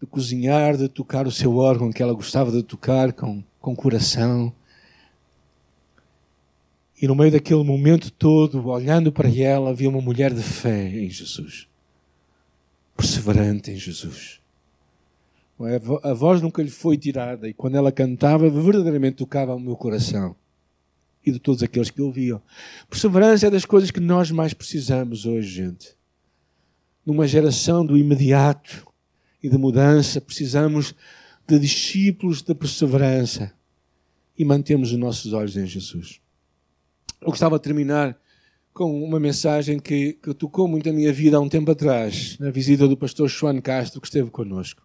de 0.00 0.06
cozinhar, 0.08 0.76
de 0.76 0.88
tocar 0.88 1.28
o 1.28 1.30
seu 1.30 1.58
órgão 1.58 1.92
que 1.92 2.02
ela 2.02 2.12
gostava 2.12 2.50
de 2.50 2.64
tocar 2.64 3.12
com, 3.12 3.40
com 3.60 3.76
coração. 3.76 4.52
E 7.00 7.06
no 7.06 7.14
meio 7.14 7.32
daquele 7.32 7.64
momento 7.64 8.10
todo, 8.10 8.66
olhando 8.68 9.10
para 9.10 9.28
ela, 9.28 9.70
havia 9.70 9.88
uma 9.88 10.02
mulher 10.02 10.34
de 10.34 10.42
fé 10.42 10.88
em 10.88 11.08
Jesus, 11.08 11.66
perseverante 12.96 13.70
em 13.70 13.76
Jesus 13.76 14.40
A 16.02 16.14
voz 16.14 16.40
nunca 16.40 16.62
lhe 16.62 16.70
foi 16.70 16.96
tirada 16.96 17.48
e 17.48 17.52
quando 17.52 17.76
ela 17.76 17.92
cantava, 17.92 18.48
verdadeiramente 18.48 19.16
tocava 19.16 19.52
ao 19.52 19.60
meu 19.60 19.76
coração 19.76 20.34
e 21.24 21.30
de 21.30 21.38
todos 21.38 21.62
aqueles 21.62 21.90
que 21.90 22.00
ouviam. 22.00 22.40
Perseverança 22.88 23.46
é 23.46 23.50
das 23.50 23.66
coisas 23.66 23.90
que 23.90 24.00
nós 24.00 24.30
mais 24.30 24.54
precisamos 24.54 25.26
hoje, 25.26 25.48
gente. 25.48 25.96
Numa 27.04 27.26
geração 27.26 27.84
do 27.84 27.96
imediato 27.96 28.86
e 29.42 29.48
de 29.48 29.58
mudança, 29.58 30.20
precisamos 30.20 30.94
de 31.46 31.58
discípulos 31.58 32.40
da 32.40 32.54
perseverança 32.54 33.52
e 34.38 34.44
mantemos 34.44 34.92
os 34.92 34.98
nossos 34.98 35.32
olhos 35.34 35.56
em 35.56 35.66
Jesus. 35.66 36.20
Eu 37.20 37.28
gostava 37.28 37.58
de 37.58 37.62
terminar 37.62 38.18
com 38.72 39.04
uma 39.04 39.20
mensagem 39.20 39.78
que, 39.78 40.14
que 40.14 40.32
tocou 40.32 40.66
muito 40.66 40.88
a 40.88 40.92
minha 40.92 41.12
vida 41.12 41.36
há 41.36 41.40
um 41.40 41.50
tempo 41.50 41.70
atrás, 41.70 42.38
na 42.38 42.50
visita 42.50 42.88
do 42.88 42.96
pastor 42.96 43.28
João 43.28 43.60
Castro, 43.60 44.00
que 44.00 44.06
esteve 44.06 44.30
connosco. 44.30 44.82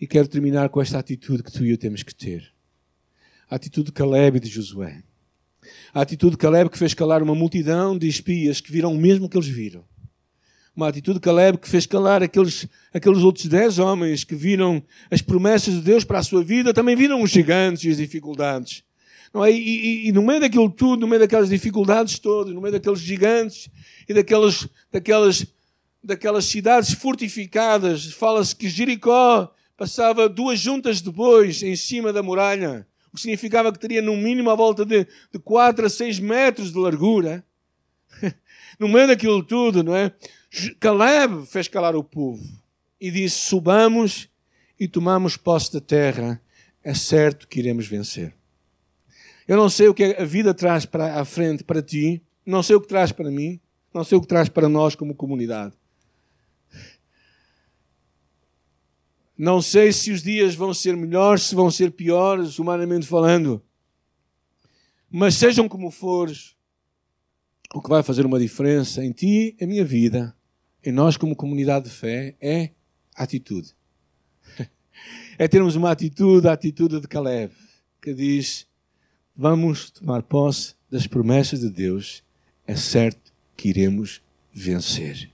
E 0.00 0.06
quero 0.06 0.28
terminar 0.28 0.68
com 0.68 0.80
esta 0.80 0.98
atitude 0.98 1.42
que 1.42 1.50
tu 1.50 1.64
e 1.64 1.70
eu 1.70 1.78
temos 1.78 2.04
que 2.04 2.14
ter. 2.14 2.52
A 3.50 3.56
atitude 3.56 3.86
de 3.86 3.92
Caleb 3.92 4.36
e 4.36 4.40
de 4.40 4.48
Josué. 4.48 5.02
A 5.92 6.02
atitude 6.02 6.32
de 6.32 6.36
Caleb 6.36 6.70
que 6.70 6.78
fez 6.78 6.94
calar 6.94 7.24
uma 7.24 7.34
multidão 7.34 7.98
de 7.98 8.06
espias 8.06 8.60
que 8.60 8.70
viram 8.70 8.92
o 8.92 8.98
mesmo 8.98 9.28
que 9.28 9.36
eles 9.36 9.48
viram. 9.48 9.84
Uma 10.76 10.88
atitude 10.88 11.18
de 11.18 11.22
Caleb 11.22 11.58
que 11.58 11.68
fez 11.68 11.86
calar 11.86 12.22
aqueles, 12.22 12.68
aqueles 12.94 13.18
outros 13.18 13.46
dez 13.46 13.80
homens 13.80 14.22
que 14.22 14.36
viram 14.36 14.80
as 15.10 15.22
promessas 15.22 15.74
de 15.74 15.80
Deus 15.80 16.04
para 16.04 16.20
a 16.20 16.22
sua 16.22 16.44
vida, 16.44 16.72
também 16.72 16.94
viram 16.94 17.20
os 17.20 17.30
gigantes 17.30 17.82
e 17.82 17.90
as 17.90 17.96
dificuldades. 17.96 18.85
Não 19.36 19.44
é? 19.44 19.52
E, 19.52 19.58
e, 19.58 20.08
e, 20.08 20.12
no 20.12 20.22
meio 20.22 20.40
daquilo 20.40 20.70
tudo, 20.70 21.00
no 21.00 21.06
meio 21.06 21.20
daquelas 21.20 21.50
dificuldades 21.50 22.18
todas, 22.18 22.54
no 22.54 22.60
meio 22.62 22.72
daqueles 22.72 23.00
gigantes 23.00 23.68
e 24.08 24.14
daquelas, 24.14 24.66
daquelas, 24.90 25.46
daquelas 26.02 26.46
cidades 26.46 26.94
fortificadas, 26.94 28.06
fala-se 28.12 28.56
que 28.56 28.66
Jericó 28.66 29.52
passava 29.76 30.26
duas 30.26 30.58
juntas 30.58 31.02
de 31.02 31.10
bois 31.10 31.62
em 31.62 31.76
cima 31.76 32.14
da 32.14 32.22
muralha, 32.22 32.86
o 33.12 33.16
que 33.16 33.20
significava 33.20 33.70
que 33.70 33.78
teria 33.78 34.00
no 34.00 34.16
mínimo 34.16 34.48
a 34.48 34.54
volta 34.54 34.86
de, 34.86 35.06
de 35.30 35.38
4 35.38 35.84
a 35.84 35.90
6 35.90 36.18
metros 36.18 36.72
de 36.72 36.78
largura. 36.78 37.44
no 38.80 38.88
meio 38.88 39.06
daquilo 39.06 39.42
tudo, 39.42 39.84
não 39.84 39.94
é? 39.94 40.14
Caleb 40.80 41.44
fez 41.44 41.68
calar 41.68 41.94
o 41.94 42.02
povo 42.02 42.42
e 42.98 43.10
disse: 43.10 43.36
Subamos 43.36 44.30
e 44.80 44.88
tomamos 44.88 45.36
posse 45.36 45.74
da 45.74 45.80
terra, 45.82 46.40
é 46.82 46.94
certo 46.94 47.46
que 47.46 47.58
iremos 47.58 47.86
vencer. 47.86 48.35
Eu 49.46 49.56
não 49.56 49.68
sei 49.68 49.88
o 49.88 49.94
que 49.94 50.04
a 50.04 50.24
vida 50.24 50.52
traz 50.52 50.84
para 50.84 51.20
a 51.20 51.24
frente 51.24 51.62
para 51.62 51.80
ti, 51.80 52.22
não 52.44 52.62
sei 52.62 52.76
o 52.76 52.80
que 52.80 52.88
traz 52.88 53.12
para 53.12 53.30
mim, 53.30 53.60
não 53.94 54.02
sei 54.02 54.18
o 54.18 54.20
que 54.20 54.26
traz 54.26 54.48
para 54.48 54.68
nós 54.68 54.94
como 54.94 55.14
comunidade. 55.14 55.74
Não 59.38 59.60
sei 59.60 59.92
se 59.92 60.10
os 60.10 60.22
dias 60.22 60.54
vão 60.54 60.72
ser 60.72 60.96
melhores, 60.96 61.42
se 61.42 61.54
vão 61.54 61.70
ser 61.70 61.92
piores, 61.92 62.58
humanamente 62.58 63.06
falando. 63.06 63.62
Mas 65.10 65.34
sejam 65.34 65.68
como 65.68 65.90
fores, 65.90 66.56
o 67.74 67.82
que 67.82 67.88
vai 67.88 68.02
fazer 68.02 68.24
uma 68.24 68.38
diferença 68.38 69.04
em 69.04 69.12
ti, 69.12 69.54
em 69.60 69.66
minha 69.66 69.84
vida, 69.84 70.34
em 70.82 70.90
nós 70.90 71.16
como 71.16 71.36
comunidade 71.36 71.86
de 71.86 71.94
fé, 71.94 72.34
é 72.40 72.70
atitude. 73.14 73.74
É 75.38 75.46
termos 75.46 75.76
uma 75.76 75.90
atitude, 75.90 76.48
a 76.48 76.52
atitude 76.52 76.98
de 76.98 77.06
Caleb, 77.06 77.52
que 78.00 78.14
diz: 78.14 78.66
vamos 79.36 79.90
tomar 79.90 80.22
posse 80.22 80.74
das 80.90 81.06
promessas 81.06 81.60
de 81.60 81.70
Deus, 81.70 82.22
é 82.66 82.74
certo 82.74 83.32
que 83.56 83.68
iremos 83.68 84.22
vencer. 84.52 85.30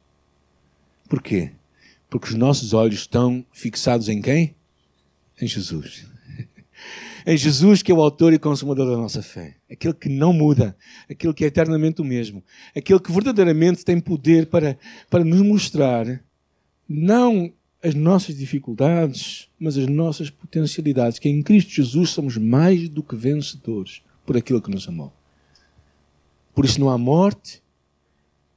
Porquê? 1.08 1.52
Porque 2.10 2.28
os 2.28 2.34
nossos 2.34 2.72
olhos 2.72 3.00
estão 3.00 3.44
fixados 3.52 4.08
em 4.08 4.20
quem? 4.20 4.54
Em 5.40 5.46
Jesus. 5.46 6.06
em 7.26 7.36
Jesus, 7.36 7.82
que 7.82 7.92
é 7.92 7.94
o 7.94 8.02
autor 8.02 8.32
e 8.32 8.38
consumador 8.38 8.90
da 8.90 8.96
nossa 8.96 9.22
fé. 9.22 9.56
Aquele 9.70 9.94
que 9.94 10.08
não 10.08 10.32
muda, 10.32 10.76
aquele 11.08 11.32
que 11.32 11.44
é 11.44 11.46
eternamente 11.46 12.02
o 12.02 12.04
mesmo, 12.04 12.42
aquele 12.76 13.00
que 13.00 13.12
verdadeiramente 13.12 13.84
tem 13.84 14.00
poder 14.00 14.46
para, 14.46 14.78
para 15.08 15.24
nos 15.24 15.40
mostrar 15.40 16.22
não 16.88 17.52
as 17.82 17.94
nossas 17.94 18.36
dificuldades, 18.36 19.48
mas 19.58 19.76
as 19.76 19.86
nossas 19.88 20.30
potencialidades, 20.30 21.18
que 21.18 21.28
em 21.28 21.42
Cristo 21.42 21.70
Jesus 21.72 22.10
somos 22.10 22.36
mais 22.36 22.88
do 22.88 23.02
que 23.02 23.16
vencedores 23.16 24.02
por 24.24 24.36
aquilo 24.36 24.62
que 24.62 24.70
nos 24.70 24.88
amou. 24.88 25.12
Por 26.54 26.64
isso 26.64 26.78
não 26.78 26.88
há 26.88 26.96
morte, 26.96 27.60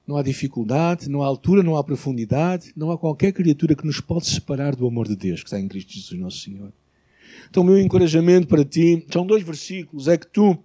não 0.06 0.18
há 0.18 0.22
dificuldade, 0.22 1.10
não 1.10 1.24
há 1.24 1.26
altura, 1.26 1.64
não 1.64 1.76
há 1.76 1.84
profundidade, 1.84 2.72
não 2.76 2.92
há 2.92 2.98
qualquer 2.98 3.32
criatura 3.32 3.76
que 3.76 3.86
nos 3.86 4.00
possa 4.00 4.30
separar 4.30 4.76
do 4.76 4.86
amor 4.86 5.08
de 5.08 5.16
Deus 5.16 5.42
que 5.42 5.48
está 5.48 5.60
em 5.60 5.68
Cristo 5.68 5.94
Jesus, 5.94 6.20
nosso 6.20 6.38
Senhor. 6.38 6.72
Então, 7.50 7.64
o 7.64 7.66
meu 7.66 7.80
encorajamento 7.80 8.48
para 8.48 8.64
ti 8.64 9.06
são 9.12 9.26
dois 9.26 9.44
versículos: 9.44 10.08
é 10.08 10.18
que 10.18 10.28
tu 10.28 10.58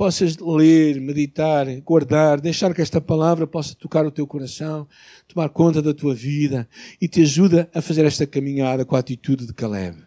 possas 0.00 0.38
ler, 0.38 0.98
meditar, 0.98 1.66
guardar, 1.82 2.40
deixar 2.40 2.72
que 2.72 2.80
esta 2.80 3.02
palavra 3.02 3.46
possa 3.46 3.74
tocar 3.74 4.06
o 4.06 4.10
teu 4.10 4.26
coração, 4.26 4.88
tomar 5.28 5.50
conta 5.50 5.82
da 5.82 5.92
tua 5.92 6.14
vida 6.14 6.66
e 6.98 7.06
te 7.06 7.20
ajuda 7.20 7.68
a 7.74 7.82
fazer 7.82 8.06
esta 8.06 8.26
caminhada 8.26 8.82
com 8.82 8.96
a 8.96 8.98
atitude 8.98 9.46
de 9.46 9.52
Caleb. 9.52 9.98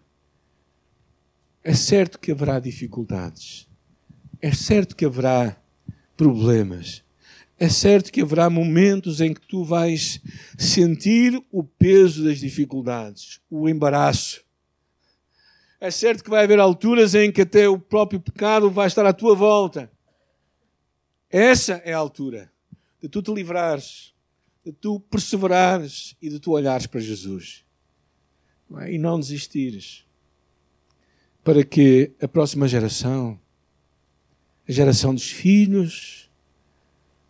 É 1.64 1.76
certo 1.76 2.18
que 2.18 2.32
haverá 2.32 2.60
dificuldades, 2.60 3.68
é 4.42 4.52
certo 4.52 4.96
que 4.96 5.06
haverá 5.06 5.56
problemas, 6.18 7.04
é 7.60 7.70
certo 7.70 8.12
que 8.12 8.24
haverá 8.24 8.50
momentos 8.50 9.22
em 9.22 9.32
que 9.32 9.42
tu 9.42 9.64
vais 9.64 10.20
sentir 10.58 11.40
o 11.52 11.64
peso 11.64 12.24
das 12.24 12.40
dificuldades, 12.40 13.42
o 13.48 13.70
embaraço. 13.70 14.44
É 15.84 15.92
certo 15.92 16.24
que 16.24 16.30
vai 16.30 16.46
haver 16.46 16.62
alturas 16.62 17.14
em 17.14 17.30
que 17.30 17.42
até 17.42 17.68
o 17.68 17.78
próprio 17.78 18.18
pecado 18.18 18.72
vai 18.72 18.88
estar 18.88 19.06
à 19.06 19.12
tua 19.12 19.36
volta. 19.36 19.92
Essa 21.30 21.74
é 21.84 21.92
a 21.92 21.98
altura 21.98 22.50
de 23.02 23.10
tu 23.10 23.22
te 23.22 23.34
livrares, 23.34 24.14
de 24.66 24.72
tu 24.72 25.02
perseverares 25.02 26.16
e 26.22 26.30
de 26.30 26.40
tu 26.40 26.52
olhares 26.52 26.88
para 26.88 27.02
Jesus. 27.02 27.66
E 28.88 28.98
não 28.98 29.20
desistires. 29.20 30.06
Para 31.44 31.66
que 31.66 32.14
a 32.22 32.30
próxima 32.30 32.66
geração, 32.66 33.38
a 34.66 34.72
geração 34.72 35.14
dos 35.14 35.30
filhos, 35.30 36.32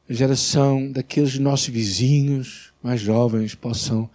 a 0.08 0.14
geração 0.14 0.92
daqueles 0.92 1.40
nossos 1.40 1.70
vizinhos 1.70 2.72
mais 2.84 3.02
jovens 3.02 3.56
possam 3.56 4.08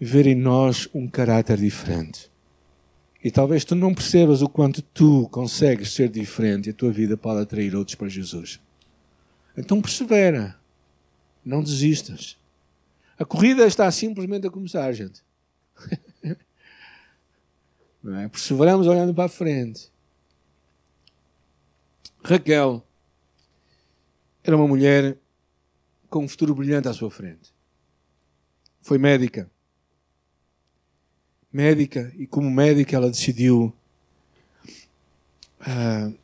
ver 0.00 0.26
em 0.26 0.34
nós 0.34 0.88
um 0.94 1.06
caráter 1.06 1.58
diferente. 1.58 2.34
E 3.26 3.30
talvez 3.32 3.64
tu 3.64 3.74
não 3.74 3.92
percebas 3.92 4.40
o 4.40 4.48
quanto 4.48 4.80
tu 4.80 5.28
consegues 5.30 5.92
ser 5.92 6.08
diferente 6.08 6.68
e 6.68 6.70
a 6.70 6.72
tua 6.72 6.92
vida 6.92 7.16
pode 7.16 7.40
atrair 7.40 7.74
outros 7.74 7.96
para 7.96 8.08
Jesus. 8.08 8.60
Então 9.56 9.82
persevera. 9.82 10.56
Não 11.44 11.60
desistas. 11.60 12.38
A 13.18 13.24
corrida 13.24 13.66
está 13.66 13.90
simplesmente 13.90 14.46
a 14.46 14.50
começar, 14.50 14.92
gente. 14.92 15.24
Não 18.00 18.16
é? 18.16 18.28
Perseveramos 18.28 18.86
olhando 18.86 19.12
para 19.12 19.24
a 19.24 19.28
frente. 19.28 19.90
Raquel 22.22 22.86
era 24.44 24.56
uma 24.56 24.68
mulher 24.68 25.18
com 26.08 26.24
um 26.24 26.28
futuro 26.28 26.54
brilhante 26.54 26.86
à 26.86 26.92
sua 26.92 27.10
frente. 27.10 27.52
Foi 28.80 28.98
médica. 28.98 29.50
Médica, 31.56 32.12
e 32.18 32.26
como 32.26 32.50
médica 32.50 32.94
ela 32.94 33.08
decidiu. 33.08 33.72
Uh, 35.62 36.14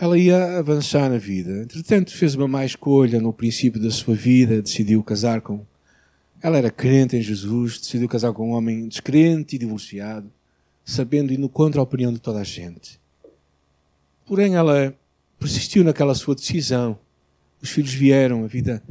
ela 0.00 0.18
ia 0.18 0.58
avançar 0.58 1.08
na 1.08 1.16
vida. 1.16 1.62
Entretanto, 1.62 2.10
fez 2.10 2.34
uma 2.34 2.48
má 2.48 2.64
escolha 2.64 3.20
no 3.20 3.32
princípio 3.32 3.80
da 3.80 3.88
sua 3.92 4.16
vida, 4.16 4.60
decidiu 4.60 5.00
casar 5.04 5.40
com. 5.40 5.64
Ela 6.42 6.58
era 6.58 6.72
crente 6.72 7.16
em 7.16 7.22
Jesus, 7.22 7.78
decidiu 7.78 8.08
casar 8.08 8.32
com 8.32 8.50
um 8.50 8.52
homem 8.52 8.88
descrente 8.88 9.54
e 9.54 9.58
divorciado, 9.60 10.28
sabendo 10.84 11.32
e 11.32 11.38
no 11.38 11.48
contra 11.48 11.80
a 11.80 11.84
opinião 11.84 12.12
de 12.12 12.18
toda 12.18 12.40
a 12.40 12.44
gente. 12.44 13.00
Porém, 14.26 14.56
ela 14.56 14.92
persistiu 15.38 15.84
naquela 15.84 16.16
sua 16.16 16.34
decisão. 16.34 16.98
Os 17.62 17.70
filhos 17.70 17.94
vieram, 17.94 18.42
a 18.42 18.48
vida 18.48 18.82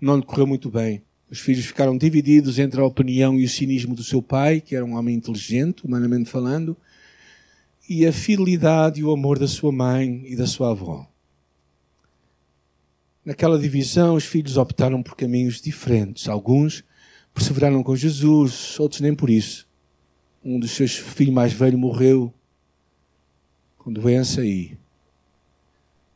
não 0.00 0.14
lhe 0.14 0.22
correu 0.22 0.46
muito 0.46 0.70
bem. 0.70 1.02
Os 1.32 1.40
filhos 1.40 1.64
ficaram 1.64 1.96
divididos 1.96 2.58
entre 2.58 2.78
a 2.78 2.84
opinião 2.84 3.40
e 3.40 3.44
o 3.46 3.48
cinismo 3.48 3.94
do 3.94 4.04
seu 4.04 4.20
pai, 4.20 4.60
que 4.60 4.76
era 4.76 4.84
um 4.84 4.96
homem 4.98 5.16
inteligente, 5.16 5.82
humanamente 5.82 6.28
falando, 6.28 6.76
e 7.88 8.06
a 8.06 8.12
fidelidade 8.12 9.00
e 9.00 9.04
o 9.04 9.10
amor 9.10 9.38
da 9.38 9.48
sua 9.48 9.72
mãe 9.72 10.26
e 10.26 10.36
da 10.36 10.46
sua 10.46 10.72
avó. 10.72 11.08
Naquela 13.24 13.58
divisão, 13.58 14.14
os 14.14 14.26
filhos 14.26 14.58
optaram 14.58 15.02
por 15.02 15.16
caminhos 15.16 15.58
diferentes. 15.58 16.28
Alguns 16.28 16.84
perseveraram 17.32 17.82
com 17.82 17.96
Jesus, 17.96 18.78
outros 18.78 19.00
nem 19.00 19.14
por 19.14 19.30
isso. 19.30 19.66
Um 20.44 20.60
dos 20.60 20.72
seus 20.72 20.98
filhos 20.98 21.32
mais 21.32 21.54
velhos 21.54 21.80
morreu 21.80 22.30
com 23.78 23.90
doença 23.90 24.44
e 24.44 24.76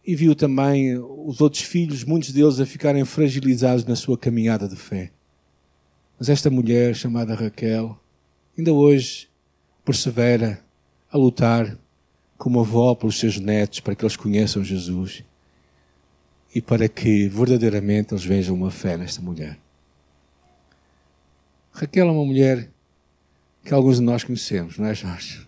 e 0.07 0.15
viu 0.15 0.37
também 0.37 0.97
os 0.97 1.41
outros 1.41 1.63
filhos, 1.63 2.05
muitos 2.05 2.31
deles, 2.31 2.61
a 2.61 2.67
ficarem 2.67 3.05
fragilizados 3.05 3.85
na 3.85 3.97
sua 3.97 4.17
caminhada 4.17 4.69
de 4.69 4.77
fé. 4.77 5.11
Mas 6.19 6.29
esta 6.29 6.49
mulher 6.49 6.95
chamada 6.95 7.35
Raquel 7.35 7.99
ainda 8.57 8.73
hoje 8.73 9.29
persevera 9.85 10.63
a 11.11 11.19
lutar 11.19 11.77
como 12.39 12.61
avó 12.61 12.95
pelos 12.95 13.19
seus 13.19 13.39
netos 13.39 13.81
para 13.81 13.95
que 13.95 14.05
eles 14.05 14.17
conheçam 14.17 14.63
Jesus 14.63 15.25
e 16.55 16.63
para 16.63 16.89
que 16.89 17.29
verdadeiramente 17.29 18.15
eles 18.15 18.25
vejam 18.25 18.55
uma 18.55 18.71
fé 18.71 18.97
nesta 18.97 19.21
mulher. 19.21 19.59
Raquel 21.73 22.09
é 22.09 22.11
uma 22.13 22.25
mulher 22.25 22.71
que 23.65 23.75
alguns 23.75 23.97
de 23.97 24.03
nós 24.03 24.23
conhecemos, 24.23 24.79
não 24.79 24.87
é, 24.87 24.95
Jorge? 24.95 25.47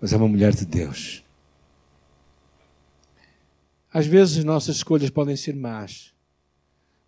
Mas 0.00 0.12
é 0.12 0.16
uma 0.16 0.28
mulher 0.28 0.54
de 0.54 0.64
Deus. 0.64 1.23
Às 3.94 4.08
vezes 4.08 4.38
as 4.38 4.44
nossas 4.44 4.78
escolhas 4.78 5.08
podem 5.08 5.36
ser 5.36 5.54
más, 5.54 6.12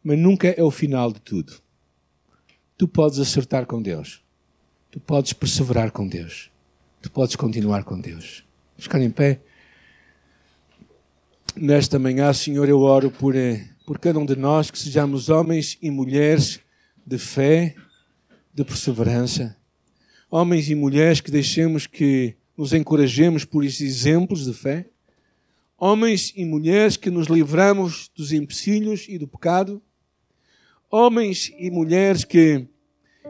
mas 0.04 0.16
nunca 0.16 0.46
é 0.46 0.62
o 0.62 0.70
final 0.70 1.12
de 1.12 1.20
tudo. 1.20 1.60
Tu 2.78 2.86
podes 2.86 3.18
acertar 3.18 3.66
com 3.66 3.82
Deus. 3.82 4.22
Tu 4.88 5.00
podes 5.00 5.32
perseverar 5.32 5.90
com 5.90 6.06
Deus. 6.06 6.48
Tu 7.02 7.10
podes 7.10 7.34
continuar 7.34 7.82
com 7.82 8.00
Deus. 8.00 8.44
Vamos 8.74 8.84
ficar 8.84 9.02
em 9.02 9.10
pé. 9.10 9.40
Nesta 11.56 11.98
manhã, 11.98 12.32
Senhor, 12.32 12.68
eu 12.68 12.78
oro 12.78 13.10
por, 13.10 13.34
eh, 13.34 13.68
por 13.84 13.98
cada 13.98 14.20
um 14.20 14.24
de 14.24 14.36
nós 14.36 14.70
que 14.70 14.78
sejamos 14.78 15.28
homens 15.28 15.76
e 15.82 15.90
mulheres 15.90 16.60
de 17.04 17.18
fé, 17.18 17.74
de 18.54 18.64
perseverança. 18.64 19.56
Homens 20.30 20.70
e 20.70 20.76
mulheres 20.76 21.20
que 21.20 21.32
deixemos 21.32 21.84
que 21.88 22.36
nos 22.56 22.72
encorajemos 22.72 23.44
por 23.44 23.64
esses 23.64 23.80
exemplos 23.80 24.44
de 24.44 24.52
fé. 24.52 24.88
Homens 25.78 26.32
e 26.34 26.44
mulheres 26.44 26.96
que 26.96 27.10
nos 27.10 27.26
livramos 27.26 28.10
dos 28.16 28.32
empecilhos 28.32 29.06
e 29.08 29.18
do 29.18 29.28
pecado. 29.28 29.82
Homens 30.90 31.52
e 31.58 31.70
mulheres 31.70 32.24
que, 32.24 32.66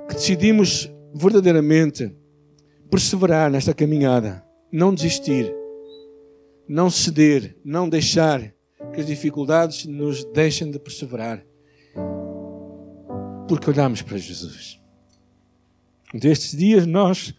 que 0.08 0.14
decidimos 0.14 0.88
verdadeiramente 1.12 2.14
perseverar 2.88 3.50
nesta 3.50 3.74
caminhada, 3.74 4.44
não 4.70 4.94
desistir, 4.94 5.52
não 6.68 6.88
ceder, 6.88 7.56
não 7.64 7.88
deixar 7.88 8.54
que 8.92 9.00
as 9.00 9.06
dificuldades 9.06 9.86
nos 9.86 10.24
deixem 10.26 10.70
de 10.70 10.78
perseverar, 10.78 11.44
porque 13.48 13.70
olhamos 13.70 14.02
para 14.02 14.18
Jesus. 14.18 14.80
Destes 16.14 16.56
dias 16.56 16.86
nós 16.86 17.34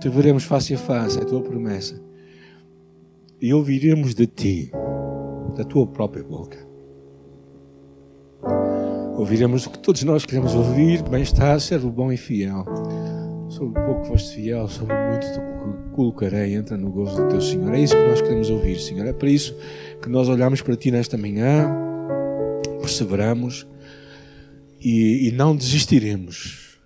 te 0.00 0.08
veremos 0.08 0.44
face 0.44 0.74
a 0.74 0.78
face, 0.78 1.18
é 1.18 1.22
a 1.22 1.26
tua 1.26 1.42
promessa, 1.42 2.00
e 3.40 3.54
ouviremos 3.54 4.14
de 4.14 4.26
ti, 4.26 4.70
da 5.56 5.64
tua 5.64 5.86
própria 5.86 6.24
boca. 6.24 6.58
Ouviremos 9.16 9.66
o 9.66 9.70
que 9.70 9.78
todos 9.78 10.02
nós 10.04 10.24
queremos 10.24 10.54
ouvir, 10.54 11.02
bem 11.02 11.22
está, 11.22 11.58
servo 11.58 11.90
bom 11.90 12.12
e 12.12 12.16
fiel. 12.16 12.64
Sobre 13.48 13.82
pouco 13.82 14.04
foste 14.04 14.36
fiel, 14.36 14.68
sobre 14.68 14.94
muito 14.94 15.26
te 15.32 15.40
colocarei, 15.94 16.54
entra 16.54 16.76
no 16.76 16.90
gozo 16.90 17.16
do 17.16 17.28
teu 17.28 17.40
Senhor. 17.40 17.74
É 17.74 17.80
isso 17.80 17.96
que 17.96 18.08
nós 18.08 18.20
queremos 18.20 18.50
ouvir, 18.50 18.78
Senhor. 18.78 19.06
É 19.06 19.12
para 19.12 19.28
isso 19.28 19.56
que 20.00 20.08
nós 20.08 20.28
olhamos 20.28 20.62
para 20.62 20.76
ti 20.76 20.90
nesta 20.90 21.16
manhã, 21.16 21.68
perseveramos 22.80 23.66
e, 24.80 25.28
e 25.28 25.32
não 25.32 25.56
desistiremos 25.56 26.78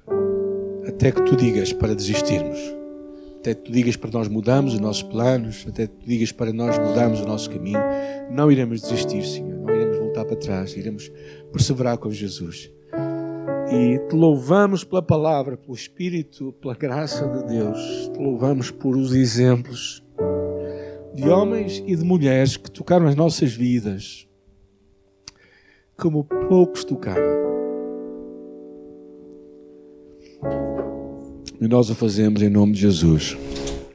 até 0.87 1.13
que 1.13 1.23
tu 1.23 1.37
digas 1.37 1.73
para 1.73 1.95
desistirmos. 1.95 2.82
Até 3.43 3.55
tu 3.55 3.73
digas 3.73 3.97
para 3.97 4.09
nós 4.13 4.29
mudarmos 4.29 4.75
os 4.75 4.79
nossos 4.79 5.03
planos, 5.03 5.67
até 5.69 5.89
tu 5.89 6.07
digas 6.07 6.31
para 6.31 6.53
nós 6.53 6.79
mudarmos 6.79 7.23
o 7.23 7.27
nosso 7.27 7.51
caminho. 7.51 7.81
Não 8.31 8.53
iremos 8.53 8.83
desistir, 8.83 9.27
Senhor. 9.27 9.59
Não 9.59 9.75
iremos 9.75 9.99
voltar 9.99 10.25
para 10.25 10.37
trás. 10.37 10.77
Iremos 10.77 11.11
perseverar 11.51 11.99
com 11.99 12.09
Jesus. 12.09 12.71
E 13.69 13.99
te 14.09 14.15
louvamos 14.15 14.85
pela 14.85 15.03
palavra, 15.03 15.57
pelo 15.57 15.75
Espírito, 15.75 16.53
pela 16.61 16.77
graça 16.77 17.27
de 17.27 17.49
Deus. 17.49 18.11
Te 18.15 18.23
louvamos 18.23 18.71
por 18.71 18.97
os 18.97 19.13
exemplos 19.13 20.05
de 21.13 21.29
homens 21.29 21.83
e 21.85 21.97
de 21.97 22.05
mulheres 22.05 22.57
que 22.57 22.71
tocaram 22.71 23.09
as 23.09 23.17
nossas 23.17 23.53
vidas 23.53 24.29
como 25.97 26.23
poucos 26.23 26.85
tocaram. 26.85 27.43
E 31.63 31.69
nós 31.69 31.89
o 31.91 31.95
fazemos 31.95 32.43
em 32.43 32.49
nome 32.49 32.73
de 32.73 32.81
Jesus. 32.81 33.37